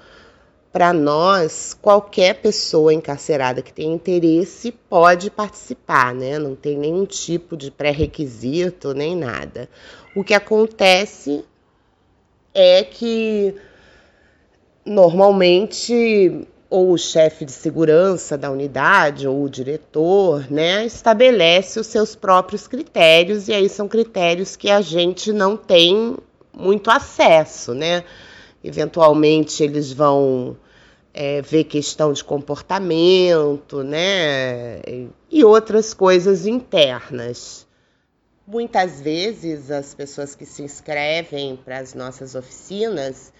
para 0.72 0.92
nós, 0.92 1.72
qualquer 1.80 2.34
pessoa 2.34 2.92
encarcerada 2.92 3.62
que 3.62 3.72
tenha 3.72 3.94
interesse 3.94 4.72
pode 4.72 5.30
participar, 5.30 6.12
né? 6.12 6.36
Não 6.36 6.56
tem 6.56 6.76
nenhum 6.76 7.06
tipo 7.06 7.56
de 7.56 7.70
pré-requisito 7.70 8.92
nem 8.92 9.14
nada. 9.14 9.68
O 10.16 10.24
que 10.24 10.34
acontece 10.34 11.44
é 12.52 12.82
que 12.82 13.54
normalmente 14.84 16.48
ou 16.68 16.90
o 16.90 16.98
chefe 16.98 17.44
de 17.44 17.52
segurança 17.52 18.36
da 18.36 18.50
unidade 18.50 19.28
ou 19.28 19.44
o 19.44 19.48
diretor, 19.48 20.50
né, 20.50 20.84
estabelece 20.84 21.78
os 21.78 21.86
seus 21.86 22.16
próprios 22.16 22.66
critérios 22.66 23.46
e 23.46 23.52
aí 23.52 23.68
são 23.68 23.86
critérios 23.86 24.56
que 24.56 24.68
a 24.68 24.80
gente 24.80 25.32
não 25.32 25.56
tem 25.56 26.16
muito 26.56 26.90
acesso, 26.90 27.74
né? 27.74 28.02
Eventualmente 28.64 29.62
eles 29.62 29.92
vão 29.92 30.56
é, 31.12 31.42
ver 31.42 31.64
questão 31.64 32.12
de 32.12 32.24
comportamento, 32.24 33.82
né? 33.84 34.80
E 35.30 35.44
outras 35.44 35.92
coisas 35.92 36.46
internas. 36.46 37.66
Muitas 38.46 39.00
vezes 39.00 39.70
as 39.70 39.94
pessoas 39.94 40.34
que 40.34 40.46
se 40.46 40.62
inscrevem 40.62 41.56
para 41.56 41.78
as 41.78 41.94
nossas 41.94 42.34
oficinas, 42.34 43.32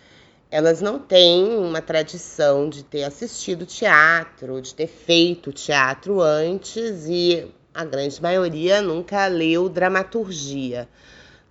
elas 0.50 0.80
não 0.80 0.98
têm 0.98 1.56
uma 1.56 1.80
tradição 1.80 2.68
de 2.68 2.82
ter 2.82 3.04
assistido 3.04 3.64
teatro, 3.64 4.60
de 4.60 4.74
ter 4.74 4.88
feito 4.88 5.52
teatro 5.52 6.20
antes 6.20 7.06
e 7.06 7.46
a 7.72 7.84
grande 7.84 8.20
maioria 8.20 8.80
nunca 8.82 9.26
leu 9.26 9.68
dramaturgia. 9.68 10.88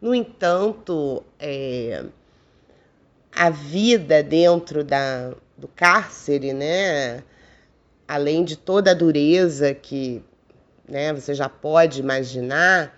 No 0.05 0.13
entanto, 0.13 1.23
é, 1.39 2.03
a 3.35 3.49
vida 3.49 4.21
dentro 4.21 4.83
da, 4.83 5.33
do 5.57 5.67
cárcere, 5.67 6.53
né? 6.53 7.23
Além 8.07 8.43
de 8.43 8.55
toda 8.55 8.91
a 8.91 8.93
dureza 8.93 9.73
que 9.73 10.23
né, 10.87 11.11
você 11.11 11.33
já 11.33 11.49
pode 11.49 12.01
imaginar, 12.01 12.95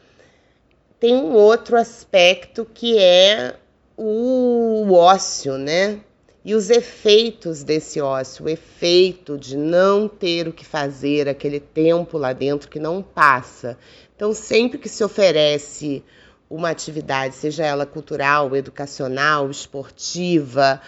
tem 1.00 1.16
um 1.16 1.32
outro 1.32 1.78
aspecto 1.78 2.66
que 2.66 3.00
é 3.00 3.56
o 3.96 4.92
ócio, 4.92 5.58
né? 5.58 6.02
e 6.44 6.56
os 6.56 6.70
efeitos 6.70 7.62
desse 7.62 8.00
ócio, 8.00 8.46
o 8.46 8.50
efeito 8.50 9.38
de 9.38 9.58
não 9.58 10.08
ter 10.08 10.48
o 10.48 10.54
que 10.54 10.66
fazer, 10.66 11.28
aquele 11.28 11.60
tempo 11.60 12.18
lá 12.18 12.32
dentro 12.32 12.70
que 12.70 12.80
não 12.80 13.02
passa. 13.02 13.78
Então, 14.16 14.34
sempre 14.34 14.78
que 14.78 14.88
se 14.88 15.04
oferece 15.04 16.04
uma 16.50 16.70
atividade, 16.70 17.36
seja 17.36 17.66
ela 17.66 17.86
cultural, 17.86 18.56
educacional, 18.56 19.50
esportiva, 19.50 20.82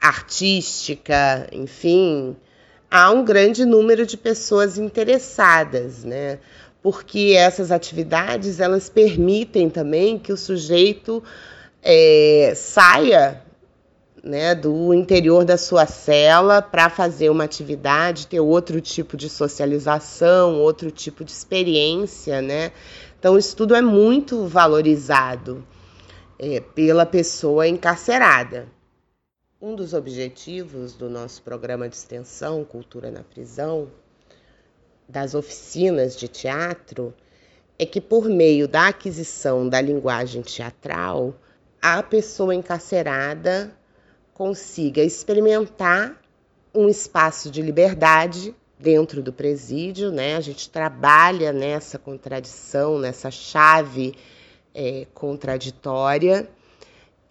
artística, 0.00 1.46
enfim, 1.52 2.36
há 2.90 3.10
um 3.10 3.24
grande 3.24 3.64
número 3.64 4.06
de 4.06 4.16
pessoas 4.16 4.78
interessadas, 4.78 6.04
né? 6.04 6.38
Porque 6.82 7.34
essas 7.36 7.70
atividades 7.70 8.60
elas 8.60 8.88
permitem 8.88 9.70
também 9.70 10.18
que 10.18 10.32
o 10.32 10.36
sujeito 10.36 11.22
é, 11.82 12.52
saia 12.54 13.42
né, 14.24 14.54
do 14.54 14.94
interior 14.94 15.44
da 15.44 15.58
sua 15.58 15.84
cela 15.84 16.62
para 16.62 16.88
fazer 16.88 17.28
uma 17.28 17.44
atividade, 17.44 18.26
ter 18.26 18.40
outro 18.40 18.80
tipo 18.80 19.18
de 19.18 19.28
socialização, 19.28 20.60
outro 20.60 20.90
tipo 20.90 21.22
de 21.22 21.30
experiência, 21.30 22.40
né? 22.40 22.72
Então, 23.24 23.36
o 23.36 23.38
estudo 23.38 23.74
é 23.74 23.80
muito 23.80 24.46
valorizado 24.46 25.66
é, 26.38 26.60
pela 26.60 27.06
pessoa 27.06 27.66
encarcerada. 27.66 28.68
Um 29.58 29.74
dos 29.74 29.94
objetivos 29.94 30.92
do 30.92 31.08
nosso 31.08 31.40
programa 31.40 31.88
de 31.88 31.96
extensão 31.96 32.62
Cultura 32.66 33.10
na 33.10 33.22
Prisão, 33.22 33.90
das 35.08 35.34
oficinas 35.34 36.14
de 36.14 36.28
teatro, 36.28 37.14
é 37.78 37.86
que 37.86 37.98
por 37.98 38.28
meio 38.28 38.68
da 38.68 38.88
aquisição 38.88 39.70
da 39.70 39.80
linguagem 39.80 40.42
teatral, 40.42 41.34
a 41.80 42.02
pessoa 42.02 42.54
encarcerada 42.54 43.74
consiga 44.34 45.00
experimentar 45.02 46.20
um 46.74 46.90
espaço 46.90 47.50
de 47.50 47.62
liberdade 47.62 48.54
dentro 48.84 49.22
do 49.22 49.32
presídio, 49.32 50.12
né? 50.12 50.36
A 50.36 50.40
gente 50.42 50.68
trabalha 50.68 51.54
nessa 51.54 51.98
contradição, 51.98 52.98
nessa 52.98 53.30
chave 53.30 54.14
é, 54.74 55.06
contraditória, 55.14 56.46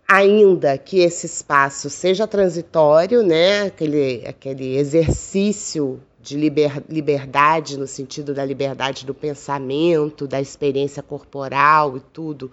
ainda 0.08 0.76
que 0.80 1.00
esse 1.00 1.28
espaço 1.28 1.92
seja 1.92 2.26
transitório, 2.26 3.22
né? 3.22 3.68
Aquele, 3.68 4.24
aquele 4.26 4.76
exercício 4.76 6.02
de 6.20 6.36
liber, 6.36 6.84
liberdade 6.90 7.78
no 7.78 7.86
sentido 7.86 8.34
da 8.34 8.44
liberdade 8.44 9.06
do 9.06 9.14
pensamento, 9.14 10.26
da 10.26 10.42
experiência 10.42 11.04
corporal 11.04 11.98
e 11.98 12.00
tudo, 12.00 12.52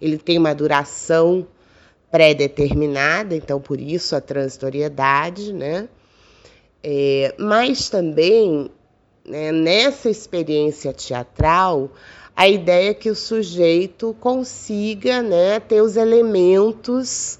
ele 0.00 0.16
tem 0.16 0.38
uma 0.38 0.54
duração 0.54 1.46
pré-determinada, 2.10 3.36
então 3.36 3.60
por 3.60 3.78
isso 3.78 4.16
a 4.16 4.22
transitoriedade, 4.22 5.52
né? 5.52 5.86
É, 6.82 7.34
mas 7.38 7.88
também 7.88 8.70
né, 9.24 9.52
nessa 9.52 10.08
experiência 10.08 10.92
teatral, 10.92 11.90
a 12.34 12.48
ideia 12.48 12.90
é 12.90 12.94
que 12.94 13.10
o 13.10 13.16
sujeito 13.16 14.16
consiga 14.20 15.22
né, 15.22 15.60
ter 15.60 15.82
os 15.82 15.96
elementos 15.96 17.38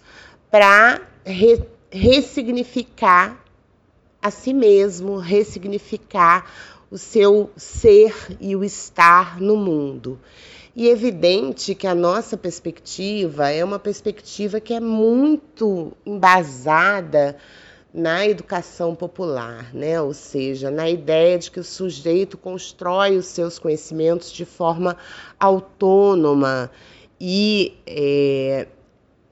para 0.50 1.00
re, 1.24 1.62
ressignificar 1.90 3.42
a 4.20 4.30
si 4.30 4.52
mesmo, 4.52 5.16
ressignificar 5.16 6.50
o 6.90 6.98
seu 6.98 7.50
ser 7.56 8.14
e 8.40 8.56
o 8.56 8.64
estar 8.64 9.40
no 9.40 9.56
mundo. 9.56 10.18
E 10.74 10.88
é 10.88 10.92
evidente 10.92 11.74
que 11.74 11.86
a 11.86 11.94
nossa 11.94 12.36
perspectiva 12.36 13.50
é 13.50 13.64
uma 13.64 13.78
perspectiva 13.78 14.60
que 14.60 14.74
é 14.74 14.80
muito 14.80 15.92
embasada 16.04 17.36
na 17.98 18.24
educação 18.24 18.94
popular, 18.94 19.74
né? 19.74 20.00
ou 20.00 20.14
seja, 20.14 20.70
na 20.70 20.88
ideia 20.88 21.36
de 21.36 21.50
que 21.50 21.58
o 21.58 21.64
sujeito 21.64 22.38
constrói 22.38 23.16
os 23.16 23.26
seus 23.26 23.58
conhecimentos 23.58 24.30
de 24.30 24.44
forma 24.44 24.96
autônoma 25.38 26.70
e, 27.20 27.76
é, 27.84 28.68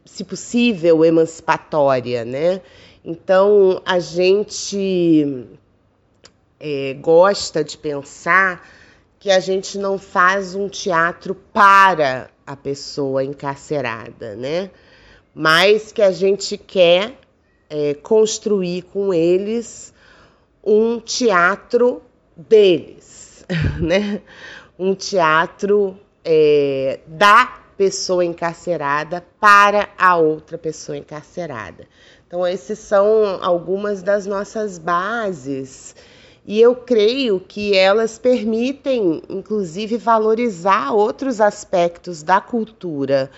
se 0.04 0.24
possível, 0.24 1.04
emancipatória. 1.04 2.24
Né? 2.24 2.60
Então, 3.04 3.80
a 3.86 4.00
gente 4.00 5.46
é, 6.58 6.94
gosta 6.94 7.62
de 7.62 7.78
pensar 7.78 8.68
que 9.20 9.30
a 9.30 9.38
gente 9.38 9.78
não 9.78 9.96
faz 9.96 10.56
um 10.56 10.68
teatro 10.68 11.36
para 11.36 12.28
a 12.44 12.56
pessoa 12.56 13.22
encarcerada, 13.22 14.34
né? 14.34 14.70
Mas 15.34 15.92
que 15.92 16.00
a 16.00 16.12
gente 16.12 16.56
quer 16.56 17.16
é, 17.68 17.94
construir 17.94 18.82
com 18.82 19.12
eles 19.12 19.92
um 20.62 20.98
teatro 20.98 22.02
deles, 22.36 23.44
né? 23.80 24.20
Um 24.78 24.94
teatro 24.94 25.98
é, 26.24 27.00
da 27.06 27.62
pessoa 27.76 28.24
encarcerada 28.24 29.24
para 29.38 29.88
a 29.98 30.16
outra 30.16 30.58
pessoa 30.58 30.96
encarcerada. 30.96 31.86
Então, 32.26 32.46
esses 32.46 32.78
são 32.78 33.38
algumas 33.40 34.02
das 34.02 34.26
nossas 34.26 34.78
bases 34.78 35.94
e 36.44 36.60
eu 36.60 36.76
creio 36.76 37.40
que 37.40 37.76
elas 37.76 38.18
permitem, 38.18 39.22
inclusive, 39.28 39.96
valorizar 39.96 40.92
outros 40.92 41.40
aspectos 41.40 42.22
da 42.22 42.40
cultura 42.40 43.30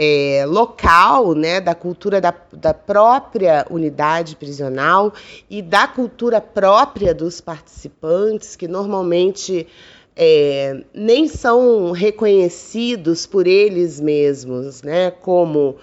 é, 0.00 0.44
local, 0.46 1.34
né, 1.34 1.60
da 1.60 1.74
cultura 1.74 2.20
da, 2.20 2.32
da 2.52 2.72
própria 2.72 3.66
unidade 3.68 4.36
prisional 4.36 5.12
e 5.50 5.60
da 5.60 5.88
cultura 5.88 6.40
própria 6.40 7.12
dos 7.12 7.40
participantes, 7.40 8.54
que 8.54 8.68
normalmente 8.68 9.66
é, 10.14 10.84
nem 10.94 11.26
são 11.26 11.90
reconhecidos 11.90 13.26
por 13.26 13.48
eles 13.48 14.00
mesmos, 14.00 14.82
né, 14.82 15.10
como 15.10 15.74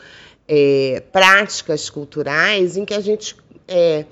é, 0.48 1.04
práticas 1.12 1.90
culturais 1.90 2.78
em 2.78 2.86
que 2.86 2.94
a 2.94 3.02
gente 3.02 3.36
é, 3.68 4.06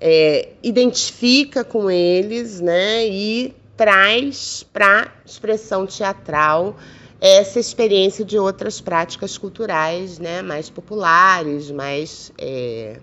é, 0.00 0.48
identifica 0.62 1.62
com 1.62 1.90
eles 1.90 2.62
né, 2.62 3.06
e 3.06 3.54
traz 3.76 4.64
para 4.72 5.12
expressão 5.26 5.84
teatral 5.86 6.76
essa 7.26 7.58
experiência 7.58 8.22
de 8.22 8.38
outras 8.38 8.82
práticas 8.82 9.38
culturais 9.38 10.18
né, 10.18 10.42
mais 10.42 10.68
populares, 10.68 11.70
mais 11.70 12.30
é, 12.36 13.00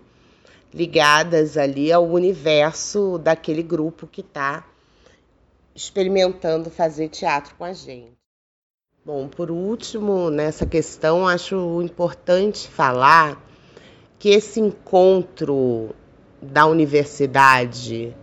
ligadas 0.71 1.57
ali 1.57 1.91
ao 1.91 2.07
universo 2.07 3.17
daquele 3.17 3.63
grupo 3.63 4.05
que 4.05 4.21
está 4.21 4.63
experimentando 5.73 6.69
fazer 6.69 7.09
teatro 7.09 7.55
com 7.55 7.63
a 7.63 7.73
gente. 7.73 8.11
Bom, 9.03 9.27
por 9.27 9.49
último, 9.49 10.29
nessa 10.29 10.67
questão, 10.67 11.27
acho 11.27 11.81
importante 11.81 12.67
falar 12.67 13.43
que 14.19 14.29
esse 14.29 14.59
encontro 14.59 15.95
da 16.39 16.67
universidade 16.67 18.15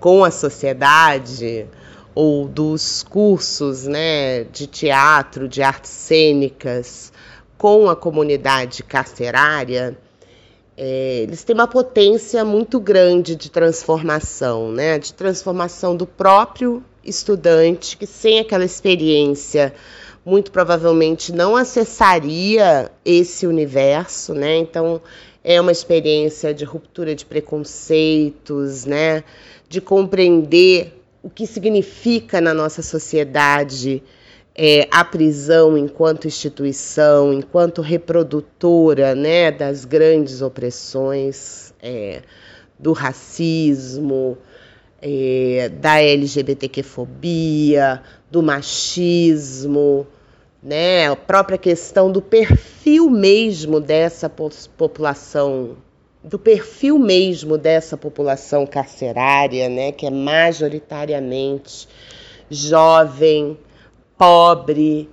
com 0.00 0.24
a 0.24 0.32
sociedade 0.32 1.68
ou 2.14 2.46
dos 2.46 3.02
cursos 3.02 3.86
né, 3.86 4.44
de 4.44 4.66
teatro, 4.66 5.48
de 5.48 5.62
artes 5.62 5.90
cênicas 5.90 7.12
com 7.58 7.88
a 7.88 7.96
comunidade 7.96 8.82
carcerária, 8.82 9.98
é, 10.76 11.20
eles 11.22 11.44
têm 11.44 11.54
uma 11.54 11.68
potência 11.68 12.44
muito 12.44 12.78
grande 12.78 13.34
de 13.34 13.50
transformação, 13.50 14.70
né, 14.70 14.98
de 14.98 15.12
transformação 15.12 15.96
do 15.96 16.06
próprio 16.06 16.82
estudante 17.04 17.96
que 17.96 18.06
sem 18.06 18.40
aquela 18.40 18.64
experiência 18.64 19.72
muito 20.24 20.50
provavelmente 20.50 21.32
não 21.32 21.54
acessaria 21.54 22.90
esse 23.04 23.46
universo, 23.46 24.32
né? 24.32 24.56
Então 24.56 25.00
é 25.42 25.60
uma 25.60 25.70
experiência 25.70 26.54
de 26.54 26.64
ruptura 26.64 27.14
de 27.14 27.26
preconceitos, 27.26 28.86
né? 28.86 29.22
De 29.68 29.82
compreender 29.82 31.03
o 31.24 31.30
que 31.30 31.46
significa 31.46 32.38
na 32.38 32.52
nossa 32.52 32.82
sociedade 32.82 34.02
é, 34.54 34.86
a 34.90 35.02
prisão 35.02 35.76
enquanto 35.76 36.28
instituição, 36.28 37.32
enquanto 37.32 37.80
reprodutora, 37.80 39.14
né? 39.14 39.50
Das 39.50 39.86
grandes 39.86 40.42
opressões 40.42 41.72
é, 41.82 42.20
do 42.78 42.92
racismo, 42.92 44.36
é, 45.00 45.70
da 45.70 45.98
LGBTQ-fobia, 45.98 48.02
do 48.30 48.42
machismo, 48.42 50.06
né? 50.62 51.08
A 51.08 51.16
própria 51.16 51.56
questão 51.56 52.12
do 52.12 52.20
perfil 52.20 53.08
mesmo 53.08 53.80
dessa 53.80 54.28
população, 54.28 55.78
do 56.24 56.38
perfil 56.38 56.98
mesmo 56.98 57.58
dessa 57.58 57.96
população 57.98 58.66
carcerária, 58.66 59.68
né? 59.68 59.92
Que 59.92 60.06
é 60.06 60.10
majoritariamente 60.10 61.86
jovem, 62.50 63.58
pobre, 64.16 65.10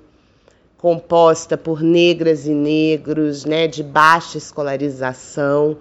composta 0.78 1.58
por 1.58 1.82
negras 1.82 2.48
e 2.48 2.54
negros, 2.54 3.44
né? 3.44 3.68
De 3.68 3.84
baixa 3.84 4.38
escolarização 4.38 5.78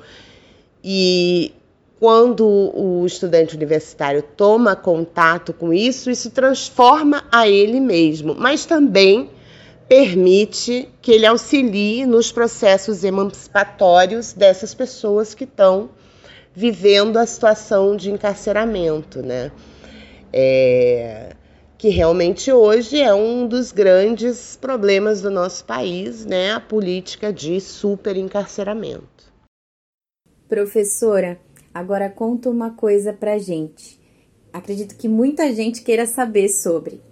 E 0.82 1.54
quando 2.00 2.46
o 2.46 3.04
estudante 3.06 3.54
universitário 3.54 4.22
toma 4.22 4.74
contato 4.74 5.52
com 5.52 5.72
isso, 5.72 6.10
isso 6.10 6.30
transforma 6.30 7.22
a 7.30 7.46
ele 7.46 7.78
mesmo, 7.78 8.34
mas 8.34 8.64
também 8.64 9.30
permite 9.90 10.88
que 11.02 11.10
ele 11.10 11.26
auxilie 11.26 12.06
nos 12.06 12.30
processos 12.30 13.02
emancipatórios 13.02 14.32
dessas 14.32 14.72
pessoas 14.72 15.34
que 15.34 15.42
estão 15.42 15.90
vivendo 16.54 17.16
a 17.16 17.26
situação 17.26 17.96
de 17.96 18.08
encarceramento, 18.08 19.20
né? 19.20 19.50
É, 20.32 21.34
que 21.76 21.88
realmente 21.88 22.52
hoje 22.52 23.00
é 23.00 23.12
um 23.12 23.48
dos 23.48 23.72
grandes 23.72 24.56
problemas 24.56 25.22
do 25.22 25.28
nosso 25.28 25.64
país, 25.64 26.24
né? 26.24 26.52
A 26.52 26.60
política 26.60 27.32
de 27.32 27.60
superencarceramento. 27.60 29.32
Professora, 30.48 31.40
agora 31.74 32.08
conta 32.08 32.48
uma 32.48 32.70
coisa 32.70 33.12
pra 33.12 33.38
gente. 33.38 33.98
Acredito 34.52 34.94
que 34.96 35.08
muita 35.08 35.52
gente 35.52 35.82
queira 35.82 36.06
saber 36.06 36.48
sobre. 36.48 37.09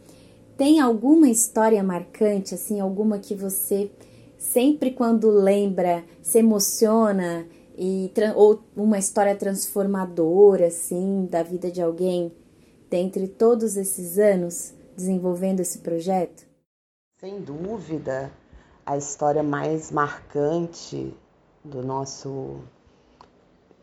Tem 0.58 0.80
alguma 0.80 1.28
história 1.28 1.80
marcante, 1.84 2.52
assim, 2.52 2.80
alguma 2.80 3.20
que 3.20 3.32
você 3.32 3.92
sempre 4.36 4.90
quando 4.90 5.30
lembra 5.30 6.04
se 6.20 6.40
emociona 6.40 7.46
e 7.76 8.12
ou 8.34 8.60
uma 8.76 8.98
história 8.98 9.36
transformadora, 9.36 10.66
assim, 10.66 11.28
da 11.30 11.44
vida 11.44 11.70
de 11.70 11.80
alguém, 11.80 12.32
dentre 12.90 13.28
todos 13.28 13.76
esses 13.76 14.18
anos 14.18 14.74
desenvolvendo 14.96 15.60
esse 15.60 15.78
projeto? 15.78 16.44
Sem 17.20 17.40
dúvida, 17.40 18.32
a 18.84 18.96
história 18.96 19.44
mais 19.44 19.92
marcante 19.92 21.14
do 21.64 21.84
nosso 21.84 22.56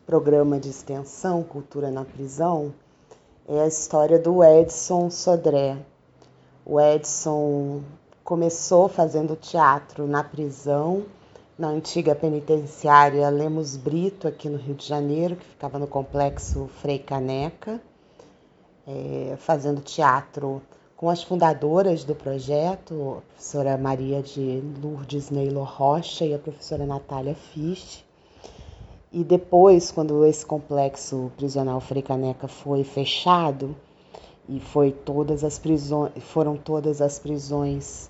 programa 0.05 0.59
de 0.59 0.71
extensão 0.71 1.41
Cultura 1.41 1.89
na 1.89 2.03
Prisão 2.03 2.73
é 3.47 3.61
a 3.61 3.67
história 3.67 4.19
do 4.19 4.43
Edson 4.43 5.09
Sodré. 5.09 5.77
O 6.67 6.81
Edson 6.81 7.83
começou 8.23 8.89
fazendo 8.89 9.35
teatro 9.35 10.07
na 10.07 10.23
prisão, 10.23 11.05
na 11.59 11.67
antiga 11.67 12.15
penitenciária 12.15 13.29
Lemos 13.29 13.77
Brito, 13.77 14.27
aqui 14.27 14.49
no 14.49 14.57
Rio 14.57 14.73
de 14.73 14.83
Janeiro, 14.83 15.35
que 15.35 15.45
ficava 15.45 15.77
no 15.77 15.85
complexo 15.85 16.67
Frei 16.81 16.97
Caneca, 16.97 17.79
é, 18.87 19.35
fazendo 19.37 19.79
teatro 19.79 20.59
com 20.97 21.07
as 21.07 21.21
fundadoras 21.21 22.03
do 22.03 22.15
projeto, 22.15 23.19
a 23.19 23.21
professora 23.21 23.77
Maria 23.77 24.23
de 24.23 24.63
Lourdes 24.81 25.29
Neylor 25.29 25.71
Rocha 25.71 26.25
e 26.25 26.33
a 26.33 26.39
professora 26.39 26.83
Natália 26.83 27.35
Fisch. 27.35 28.03
E 29.13 29.23
depois, 29.23 29.91
quando 29.91 30.25
esse 30.25 30.43
complexo 30.43 31.31
prisional 31.37 31.79
Frei 31.79 32.01
Caneca 32.01 32.47
foi 32.47 32.83
fechado, 32.83 33.75
e 34.47 34.59
foi 34.59 34.91
todas 34.91 35.43
as 35.43 35.57
prisões, 35.57 36.11
foram 36.19 36.55
todas 36.55 37.01
as 37.01 37.19
prisões 37.19 38.09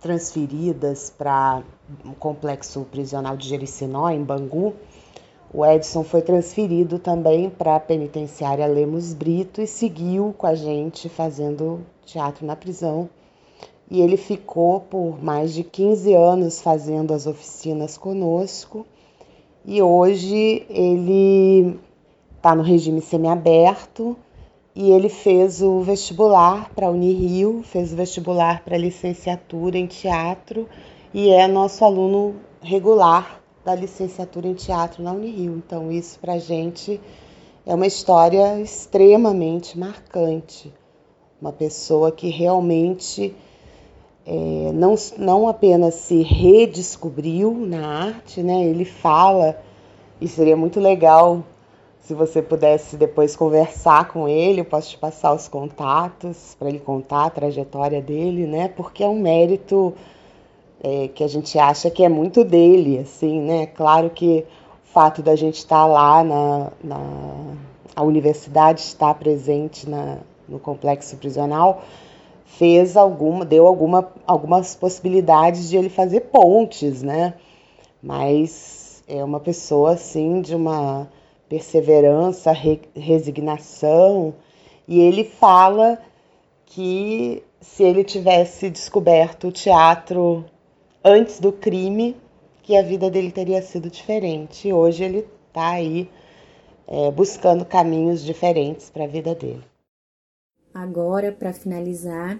transferidas 0.00 1.10
para 1.10 1.62
o 2.04 2.14
complexo 2.14 2.86
prisional 2.90 3.36
de 3.36 3.48
Jericinó, 3.48 4.08
em 4.10 4.22
Bangu, 4.22 4.74
o 5.52 5.64
Edson 5.64 6.04
foi 6.04 6.20
transferido 6.20 6.98
também 6.98 7.48
para 7.48 7.76
a 7.76 7.80
penitenciária 7.80 8.66
Lemos 8.66 9.14
Brito 9.14 9.62
e 9.62 9.66
seguiu 9.66 10.34
com 10.36 10.46
a 10.46 10.54
gente 10.54 11.08
fazendo 11.08 11.80
teatro 12.04 12.44
na 12.44 12.54
prisão. 12.54 13.08
E 13.90 14.02
ele 14.02 14.18
ficou 14.18 14.80
por 14.80 15.22
mais 15.24 15.54
de 15.54 15.64
15 15.64 16.12
anos 16.12 16.60
fazendo 16.60 17.14
as 17.14 17.26
oficinas 17.26 17.96
conosco. 17.96 18.86
E 19.64 19.80
hoje 19.80 20.66
ele 20.68 21.78
está 22.36 22.54
no 22.54 22.62
regime 22.62 23.00
semiaberto 23.00 24.14
e 24.78 24.92
ele 24.92 25.08
fez 25.08 25.60
o 25.60 25.80
vestibular 25.80 26.70
para 26.72 26.86
a 26.86 26.90
Unirio, 26.90 27.64
fez 27.64 27.92
o 27.92 27.96
vestibular 27.96 28.62
para 28.62 28.78
licenciatura 28.78 29.76
em 29.76 29.88
teatro 29.88 30.68
e 31.12 31.30
é 31.30 31.48
nosso 31.48 31.84
aluno 31.84 32.36
regular 32.62 33.40
da 33.64 33.74
licenciatura 33.74 34.46
em 34.46 34.54
teatro 34.54 35.02
na 35.02 35.10
Unirio. 35.10 35.56
Então, 35.56 35.90
isso 35.90 36.20
para 36.20 36.34
a 36.34 36.38
gente 36.38 37.00
é 37.66 37.74
uma 37.74 37.88
história 37.88 38.60
extremamente 38.60 39.76
marcante. 39.76 40.72
Uma 41.42 41.52
pessoa 41.52 42.12
que 42.12 42.28
realmente 42.28 43.34
é, 44.24 44.70
não, 44.72 44.94
não 45.16 45.48
apenas 45.48 45.94
se 45.94 46.22
redescobriu 46.22 47.52
na 47.52 47.84
arte, 47.84 48.44
né? 48.44 48.64
ele 48.64 48.84
fala, 48.84 49.60
e 50.20 50.28
seria 50.28 50.56
muito 50.56 50.78
legal 50.78 51.42
se 52.00 52.14
você 52.14 52.40
pudesse 52.40 52.96
depois 52.96 53.36
conversar 53.36 54.08
com 54.08 54.28
ele, 54.28 54.60
eu 54.60 54.64
posso 54.64 54.90
te 54.90 54.98
passar 54.98 55.32
os 55.34 55.46
contatos 55.46 56.56
para 56.58 56.68
ele 56.68 56.78
contar 56.78 57.26
a 57.26 57.30
trajetória 57.30 58.00
dele, 58.00 58.46
né? 58.46 58.68
Porque 58.68 59.04
é 59.04 59.08
um 59.08 59.20
mérito 59.20 59.94
é, 60.82 61.08
que 61.08 61.22
a 61.22 61.28
gente 61.28 61.58
acha 61.58 61.90
que 61.90 62.02
é 62.02 62.08
muito 62.08 62.44
dele, 62.44 62.98
assim, 62.98 63.40
né? 63.40 63.66
Claro 63.66 64.10
que 64.10 64.44
o 64.84 64.92
fato 64.92 65.22
da 65.22 65.36
gente 65.36 65.58
estar 65.58 65.86
lá 65.86 66.24
na, 66.24 66.72
na 66.82 66.98
a 67.94 68.02
universidade 68.02 68.80
estar 68.80 69.12
presente 69.14 69.88
na, 69.88 70.18
no 70.48 70.58
complexo 70.58 71.16
prisional 71.16 71.82
fez 72.44 72.96
alguma, 72.96 73.44
deu 73.44 73.66
alguma, 73.66 74.08
algumas 74.26 74.74
possibilidades 74.74 75.68
de 75.68 75.76
ele 75.76 75.90
fazer 75.90 76.20
pontes, 76.22 77.02
né? 77.02 77.34
Mas 78.02 79.02
é 79.08 79.22
uma 79.22 79.40
pessoa 79.40 79.92
assim 79.92 80.40
de 80.40 80.54
uma 80.54 81.08
perseverança, 81.48 82.52
re, 82.52 82.80
resignação, 82.94 84.34
e 84.86 85.00
ele 85.00 85.24
fala 85.24 85.98
que 86.66 87.42
se 87.60 87.82
ele 87.82 88.04
tivesse 88.04 88.70
descoberto 88.70 89.48
o 89.48 89.52
teatro 89.52 90.44
antes 91.04 91.40
do 91.40 91.52
crime, 91.52 92.16
que 92.62 92.76
a 92.76 92.82
vida 92.82 93.10
dele 93.10 93.32
teria 93.32 93.62
sido 93.62 93.90
diferente. 93.90 94.68
E 94.68 94.72
hoje 94.72 95.04
ele 95.04 95.26
está 95.48 95.70
aí 95.70 96.08
é, 96.86 97.10
buscando 97.10 97.64
caminhos 97.64 98.22
diferentes 98.22 98.90
para 98.90 99.04
a 99.04 99.08
vida 99.08 99.34
dele. 99.34 99.64
Agora, 100.72 101.32
para 101.32 101.52
finalizar, 101.52 102.38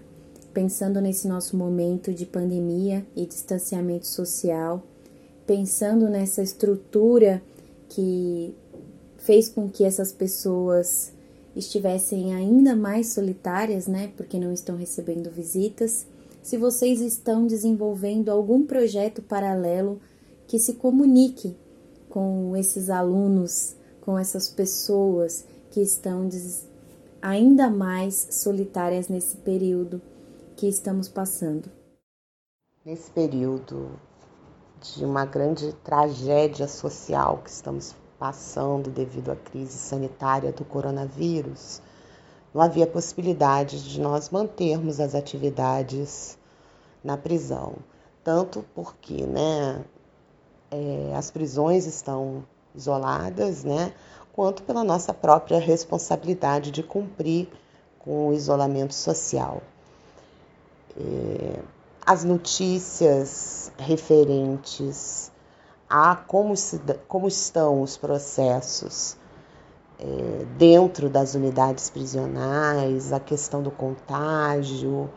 pensando 0.53 1.01
nesse 1.01 1.27
nosso 1.27 1.57
momento 1.57 2.12
de 2.12 2.27
pandemia 2.27 3.07
e 3.16 3.27
distanciamento 3.27 4.07
social, 4.07 4.83
pensando 5.47 6.09
nessa 6.09 6.42
estrutura 6.42 7.42
que 7.88 8.55
fez 9.29 9.47
com 9.47 9.69
que 9.69 9.85
essas 9.85 10.11
pessoas 10.11 11.12
estivessem 11.55 12.35
ainda 12.35 12.75
mais 12.75 13.12
solitárias, 13.12 13.87
né? 13.87 14.11
Porque 14.17 14.38
não 14.38 14.55
estão 14.55 14.75
recebendo 14.75 15.31
visitas. 15.31 16.07
Se 16.43 16.57
vocês 16.57 17.03
estão 17.03 17.47
desenvolvendo 17.47 18.31
algum 18.31 18.64
projeto 18.64 19.21
paralelo 19.21 20.01
que 20.47 20.59
se 20.59 20.77
comunique 20.77 21.55
com 22.09 22.57
esses 22.57 22.88
alunos, 22.88 23.77
com 24.01 24.19
essas 24.19 24.49
pessoas 24.49 25.45
que 25.71 25.83
estão 25.83 26.27
ainda 27.21 27.69
mais 27.69 28.29
solitárias 28.31 29.09
nesse 29.09 29.37
período 29.37 30.01
que 30.57 30.67
estamos 30.67 31.07
passando. 31.07 31.71
Nesse 32.83 33.11
período 33.11 33.91
de 34.81 35.05
uma 35.05 35.27
grande 35.27 35.75
tragédia 35.85 36.67
social 36.67 37.43
que 37.45 37.51
estamos 37.51 37.95
passando 38.18 38.90
devido 38.90 39.31
à 39.31 39.37
crise 39.37 39.78
sanitária 39.78 40.52
do 40.52 40.64
coronavírus, 40.64 41.81
não 42.52 42.62
havia 42.62 42.87
possibilidade 42.87 43.88
de 43.88 44.00
nós 44.00 44.31
mantermos 44.31 45.00
as 45.00 45.14
atividades 45.14 46.37
na 47.04 47.16
prisão. 47.16 47.74
Tanto 48.24 48.64
porque 48.74 49.24
né, 49.24 49.85
é, 50.70 51.12
as 51.14 51.31
prisões 51.31 51.87
estão 51.87 52.44
isoladas, 52.74 53.64
né, 53.64 53.92
quanto 54.33 54.62
pela 54.62 54.85
nossa 54.85 55.14
própria 55.14 55.59
responsabilidade 55.59 56.70
de 56.70 56.83
cumprir 56.83 57.48
com 57.98 58.28
o 58.28 58.33
isolamento 58.33 58.94
social. 58.94 59.62
É, 60.96 61.61
as 62.04 62.24
notícias 62.24 63.70
referentes 63.76 65.31
a 65.88 66.14
como, 66.14 66.57
se, 66.57 66.81
como 67.07 67.27
estão 67.27 67.83
os 67.83 67.96
processos 67.96 69.16
é, 69.98 70.44
dentro 70.57 71.09
das 71.09 71.35
unidades 71.35 71.90
prisionais, 71.90 73.12
a 73.12 73.18
questão 73.18 73.62
do 73.62 73.70
contágio, 73.70 75.11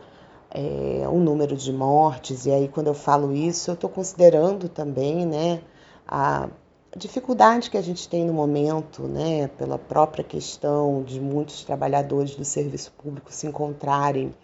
é, 0.50 1.06
o 1.08 1.18
número 1.18 1.56
de 1.56 1.72
mortes. 1.72 2.46
E 2.46 2.50
aí, 2.50 2.68
quando 2.68 2.88
eu 2.88 2.94
falo 2.94 3.32
isso, 3.32 3.70
eu 3.70 3.74
estou 3.74 3.90
considerando 3.90 4.68
também 4.68 5.26
né, 5.26 5.62
a 6.06 6.48
dificuldade 6.96 7.70
que 7.70 7.78
a 7.78 7.82
gente 7.82 8.08
tem 8.08 8.24
no 8.24 8.32
momento, 8.32 9.02
né, 9.02 9.48
pela 9.58 9.78
própria 9.78 10.24
questão 10.24 11.02
de 11.02 11.20
muitos 11.20 11.64
trabalhadores 11.64 12.34
do 12.34 12.44
serviço 12.44 12.92
público 12.92 13.32
se 13.32 13.46
encontrarem 13.46 14.34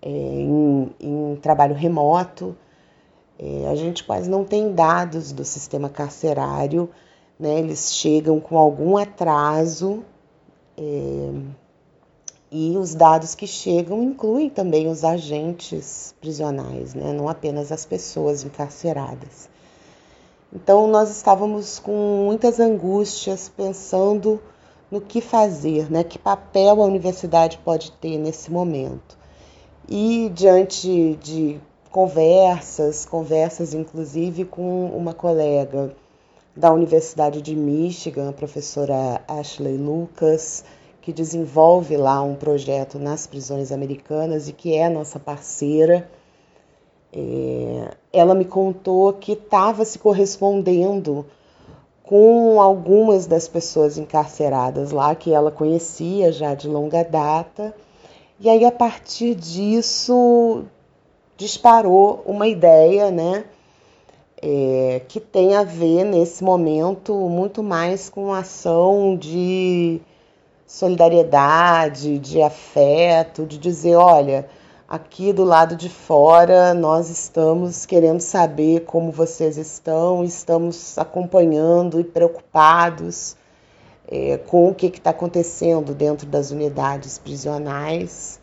é, 0.00 0.08
em, 0.08 0.94
em 1.00 1.36
trabalho 1.36 1.74
remoto 1.74 2.56
É, 3.38 3.68
a 3.68 3.74
gente 3.76 4.02
quase 4.02 4.28
não 4.28 4.44
tem 4.44 4.72
dados 4.72 5.30
do 5.30 5.44
sistema 5.44 5.88
carcerário, 5.88 6.90
né? 7.38 7.60
eles 7.60 7.94
chegam 7.94 8.40
com 8.40 8.58
algum 8.58 8.96
atraso. 8.96 10.02
É, 10.76 11.30
e 12.50 12.76
os 12.78 12.94
dados 12.94 13.34
que 13.34 13.46
chegam 13.46 14.02
incluem 14.02 14.48
também 14.48 14.88
os 14.88 15.04
agentes 15.04 16.14
prisionais, 16.20 16.94
né? 16.94 17.12
não 17.12 17.28
apenas 17.28 17.70
as 17.70 17.84
pessoas 17.84 18.42
encarceradas. 18.42 19.48
Então, 20.52 20.88
nós 20.88 21.10
estávamos 21.10 21.78
com 21.78 22.24
muitas 22.24 22.58
angústias 22.58 23.52
pensando 23.54 24.40
no 24.90 24.98
que 25.00 25.20
fazer, 25.20 25.90
né? 25.92 26.02
que 26.02 26.18
papel 26.18 26.82
a 26.82 26.86
universidade 26.86 27.58
pode 27.58 27.92
ter 27.92 28.16
nesse 28.16 28.50
momento. 28.50 29.18
E 29.86 30.30
diante 30.34 31.18
de 31.22 31.60
conversas, 31.90 33.04
conversas 33.04 33.74
inclusive 33.74 34.44
com 34.44 34.86
uma 34.86 35.14
colega 35.14 35.94
da 36.54 36.72
Universidade 36.72 37.40
de 37.40 37.54
Michigan, 37.54 38.30
a 38.30 38.32
professora 38.32 39.22
Ashley 39.28 39.76
Lucas, 39.76 40.64
que 41.00 41.12
desenvolve 41.12 41.96
lá 41.96 42.20
um 42.20 42.34
projeto 42.34 42.98
nas 42.98 43.26
prisões 43.26 43.72
americanas 43.72 44.48
e 44.48 44.52
que 44.52 44.74
é 44.74 44.88
nossa 44.88 45.18
parceira. 45.18 46.08
É, 47.12 47.94
ela 48.12 48.34
me 48.34 48.44
contou 48.44 49.12
que 49.12 49.32
estava 49.32 49.84
se 49.84 49.98
correspondendo 49.98 51.24
com 52.02 52.60
algumas 52.60 53.26
das 53.26 53.46
pessoas 53.46 53.96
encarceradas 53.96 54.90
lá 54.90 55.14
que 55.14 55.32
ela 55.32 55.50
conhecia 55.50 56.32
já 56.32 56.54
de 56.54 56.66
longa 56.66 57.04
data. 57.04 57.74
E 58.40 58.48
aí, 58.48 58.64
a 58.64 58.72
partir 58.72 59.34
disso, 59.34 60.64
disparou 61.38 62.22
uma 62.26 62.48
ideia, 62.48 63.10
né? 63.10 63.44
É, 64.42 65.02
que 65.08 65.18
tem 65.18 65.56
a 65.56 65.64
ver 65.64 66.04
nesse 66.04 66.44
momento 66.44 67.14
muito 67.14 67.62
mais 67.62 68.08
com 68.08 68.32
ação 68.32 69.16
de 69.16 70.00
solidariedade, 70.66 72.18
de 72.18 72.42
afeto, 72.42 73.46
de 73.46 73.58
dizer, 73.58 73.96
olha, 73.96 74.48
aqui 74.88 75.32
do 75.32 75.42
lado 75.44 75.74
de 75.74 75.88
fora 75.88 76.74
nós 76.74 77.08
estamos 77.08 77.86
querendo 77.86 78.20
saber 78.20 78.84
como 78.84 79.10
vocês 79.10 79.56
estão, 79.56 80.22
estamos 80.22 80.96
acompanhando 80.98 82.00
e 82.00 82.04
preocupados 82.04 83.36
é, 84.08 84.38
com 84.38 84.68
o 84.68 84.74
que 84.74 84.86
está 84.86 85.10
acontecendo 85.10 85.94
dentro 85.94 86.26
das 86.26 86.50
unidades 86.50 87.18
prisionais 87.18 88.40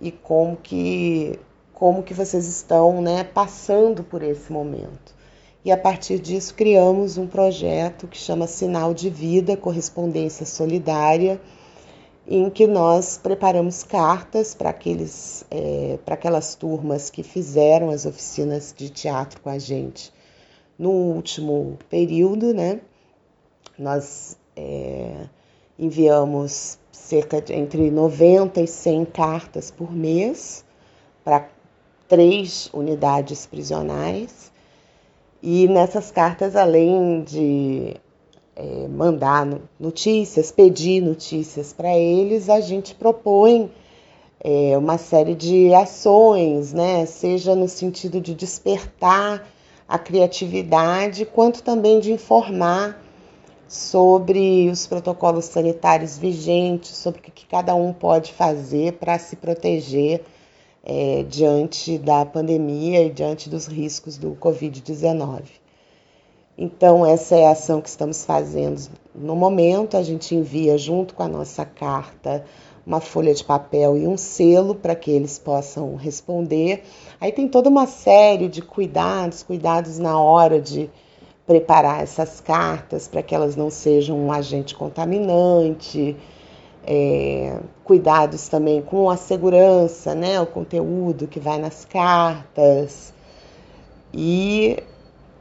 e 0.00 0.12
como 0.12 0.56
que 0.56 1.38
como 1.84 2.02
que 2.02 2.14
vocês 2.14 2.46
estão 2.46 3.02
né, 3.02 3.24
passando 3.24 4.02
por 4.02 4.22
esse 4.22 4.50
momento. 4.50 5.14
E 5.62 5.70
a 5.70 5.76
partir 5.76 6.18
disso 6.18 6.54
criamos 6.54 7.18
um 7.18 7.26
projeto 7.26 8.08
que 8.08 8.16
chama 8.16 8.46
Sinal 8.46 8.94
de 8.94 9.10
Vida 9.10 9.54
Correspondência 9.54 10.46
Solidária, 10.46 11.38
em 12.26 12.48
que 12.48 12.66
nós 12.66 13.18
preparamos 13.18 13.82
cartas 13.82 14.54
para 14.54 14.70
aqueles 14.70 15.44
é, 15.50 15.98
para 16.06 16.14
aquelas 16.14 16.54
turmas 16.54 17.10
que 17.10 17.22
fizeram 17.22 17.90
as 17.90 18.06
oficinas 18.06 18.72
de 18.74 18.88
teatro 18.88 19.42
com 19.42 19.50
a 19.50 19.58
gente 19.58 20.10
no 20.78 20.88
último 20.90 21.76
período, 21.90 22.54
né? 22.54 22.80
Nós 23.78 24.38
é, 24.56 25.26
enviamos 25.78 26.78
cerca 26.90 27.42
de 27.42 27.52
entre 27.52 27.90
90 27.90 28.62
e 28.62 28.66
100 28.66 29.04
cartas 29.04 29.70
por 29.70 29.92
mês 29.92 30.64
para 31.22 31.53
três 32.14 32.70
unidades 32.72 33.44
prisionais. 33.44 34.52
E 35.42 35.66
nessas 35.66 36.12
cartas, 36.12 36.54
além 36.54 37.22
de 37.24 37.96
é, 38.54 38.86
mandar 38.86 39.44
notícias, 39.80 40.52
pedir 40.52 41.00
notícias 41.02 41.72
para 41.72 41.92
eles, 41.92 42.48
a 42.48 42.60
gente 42.60 42.94
propõe 42.94 43.68
é, 44.38 44.78
uma 44.78 44.96
série 44.96 45.34
de 45.34 45.74
ações, 45.74 46.72
né? 46.72 47.04
seja 47.04 47.56
no 47.56 47.68
sentido 47.68 48.20
de 48.20 48.32
despertar 48.32 49.44
a 49.88 49.98
criatividade, 49.98 51.26
quanto 51.26 51.64
também 51.64 51.98
de 51.98 52.12
informar 52.12 53.02
sobre 53.66 54.70
os 54.70 54.86
protocolos 54.86 55.46
sanitários 55.46 56.16
vigentes, 56.16 56.96
sobre 56.96 57.18
o 57.18 57.24
que 57.24 57.44
cada 57.44 57.74
um 57.74 57.92
pode 57.92 58.32
fazer 58.32 58.92
para 58.92 59.18
se 59.18 59.34
proteger 59.34 60.24
é, 60.84 61.24
diante 61.28 61.96
da 61.96 62.26
pandemia 62.26 63.02
e 63.02 63.10
diante 63.10 63.48
dos 63.48 63.66
riscos 63.66 64.18
do 64.18 64.32
Covid-19. 64.32 65.44
Então, 66.56 67.04
essa 67.04 67.34
é 67.34 67.46
a 67.46 67.52
ação 67.52 67.80
que 67.80 67.88
estamos 67.88 68.24
fazendo 68.24 68.80
no 69.14 69.34
momento. 69.34 69.96
A 69.96 70.02
gente 70.02 70.34
envia, 70.34 70.78
junto 70.78 71.14
com 71.14 71.22
a 71.22 71.28
nossa 71.28 71.64
carta, 71.64 72.44
uma 72.86 73.00
folha 73.00 73.34
de 73.34 73.42
papel 73.42 73.96
e 73.96 74.06
um 74.06 74.16
selo 74.16 74.74
para 74.74 74.94
que 74.94 75.10
eles 75.10 75.38
possam 75.38 75.96
responder. 75.96 76.84
Aí 77.20 77.32
tem 77.32 77.48
toda 77.48 77.68
uma 77.68 77.86
série 77.86 78.46
de 78.46 78.62
cuidados, 78.62 79.42
cuidados 79.42 79.98
na 79.98 80.20
hora 80.20 80.60
de 80.60 80.90
preparar 81.46 82.02
essas 82.02 82.40
cartas 82.40 83.08
para 83.08 83.22
que 83.22 83.34
elas 83.34 83.56
não 83.56 83.68
sejam 83.70 84.18
um 84.18 84.30
agente 84.30 84.74
contaminante, 84.74 86.16
é, 86.86 87.58
cuidados 87.84 88.48
também 88.48 88.82
com 88.82 89.10
a 89.10 89.16
segurança, 89.16 90.14
né, 90.14 90.40
o 90.40 90.46
conteúdo 90.46 91.26
que 91.26 91.40
vai 91.40 91.58
nas 91.58 91.84
cartas. 91.84 93.12
E 94.12 94.78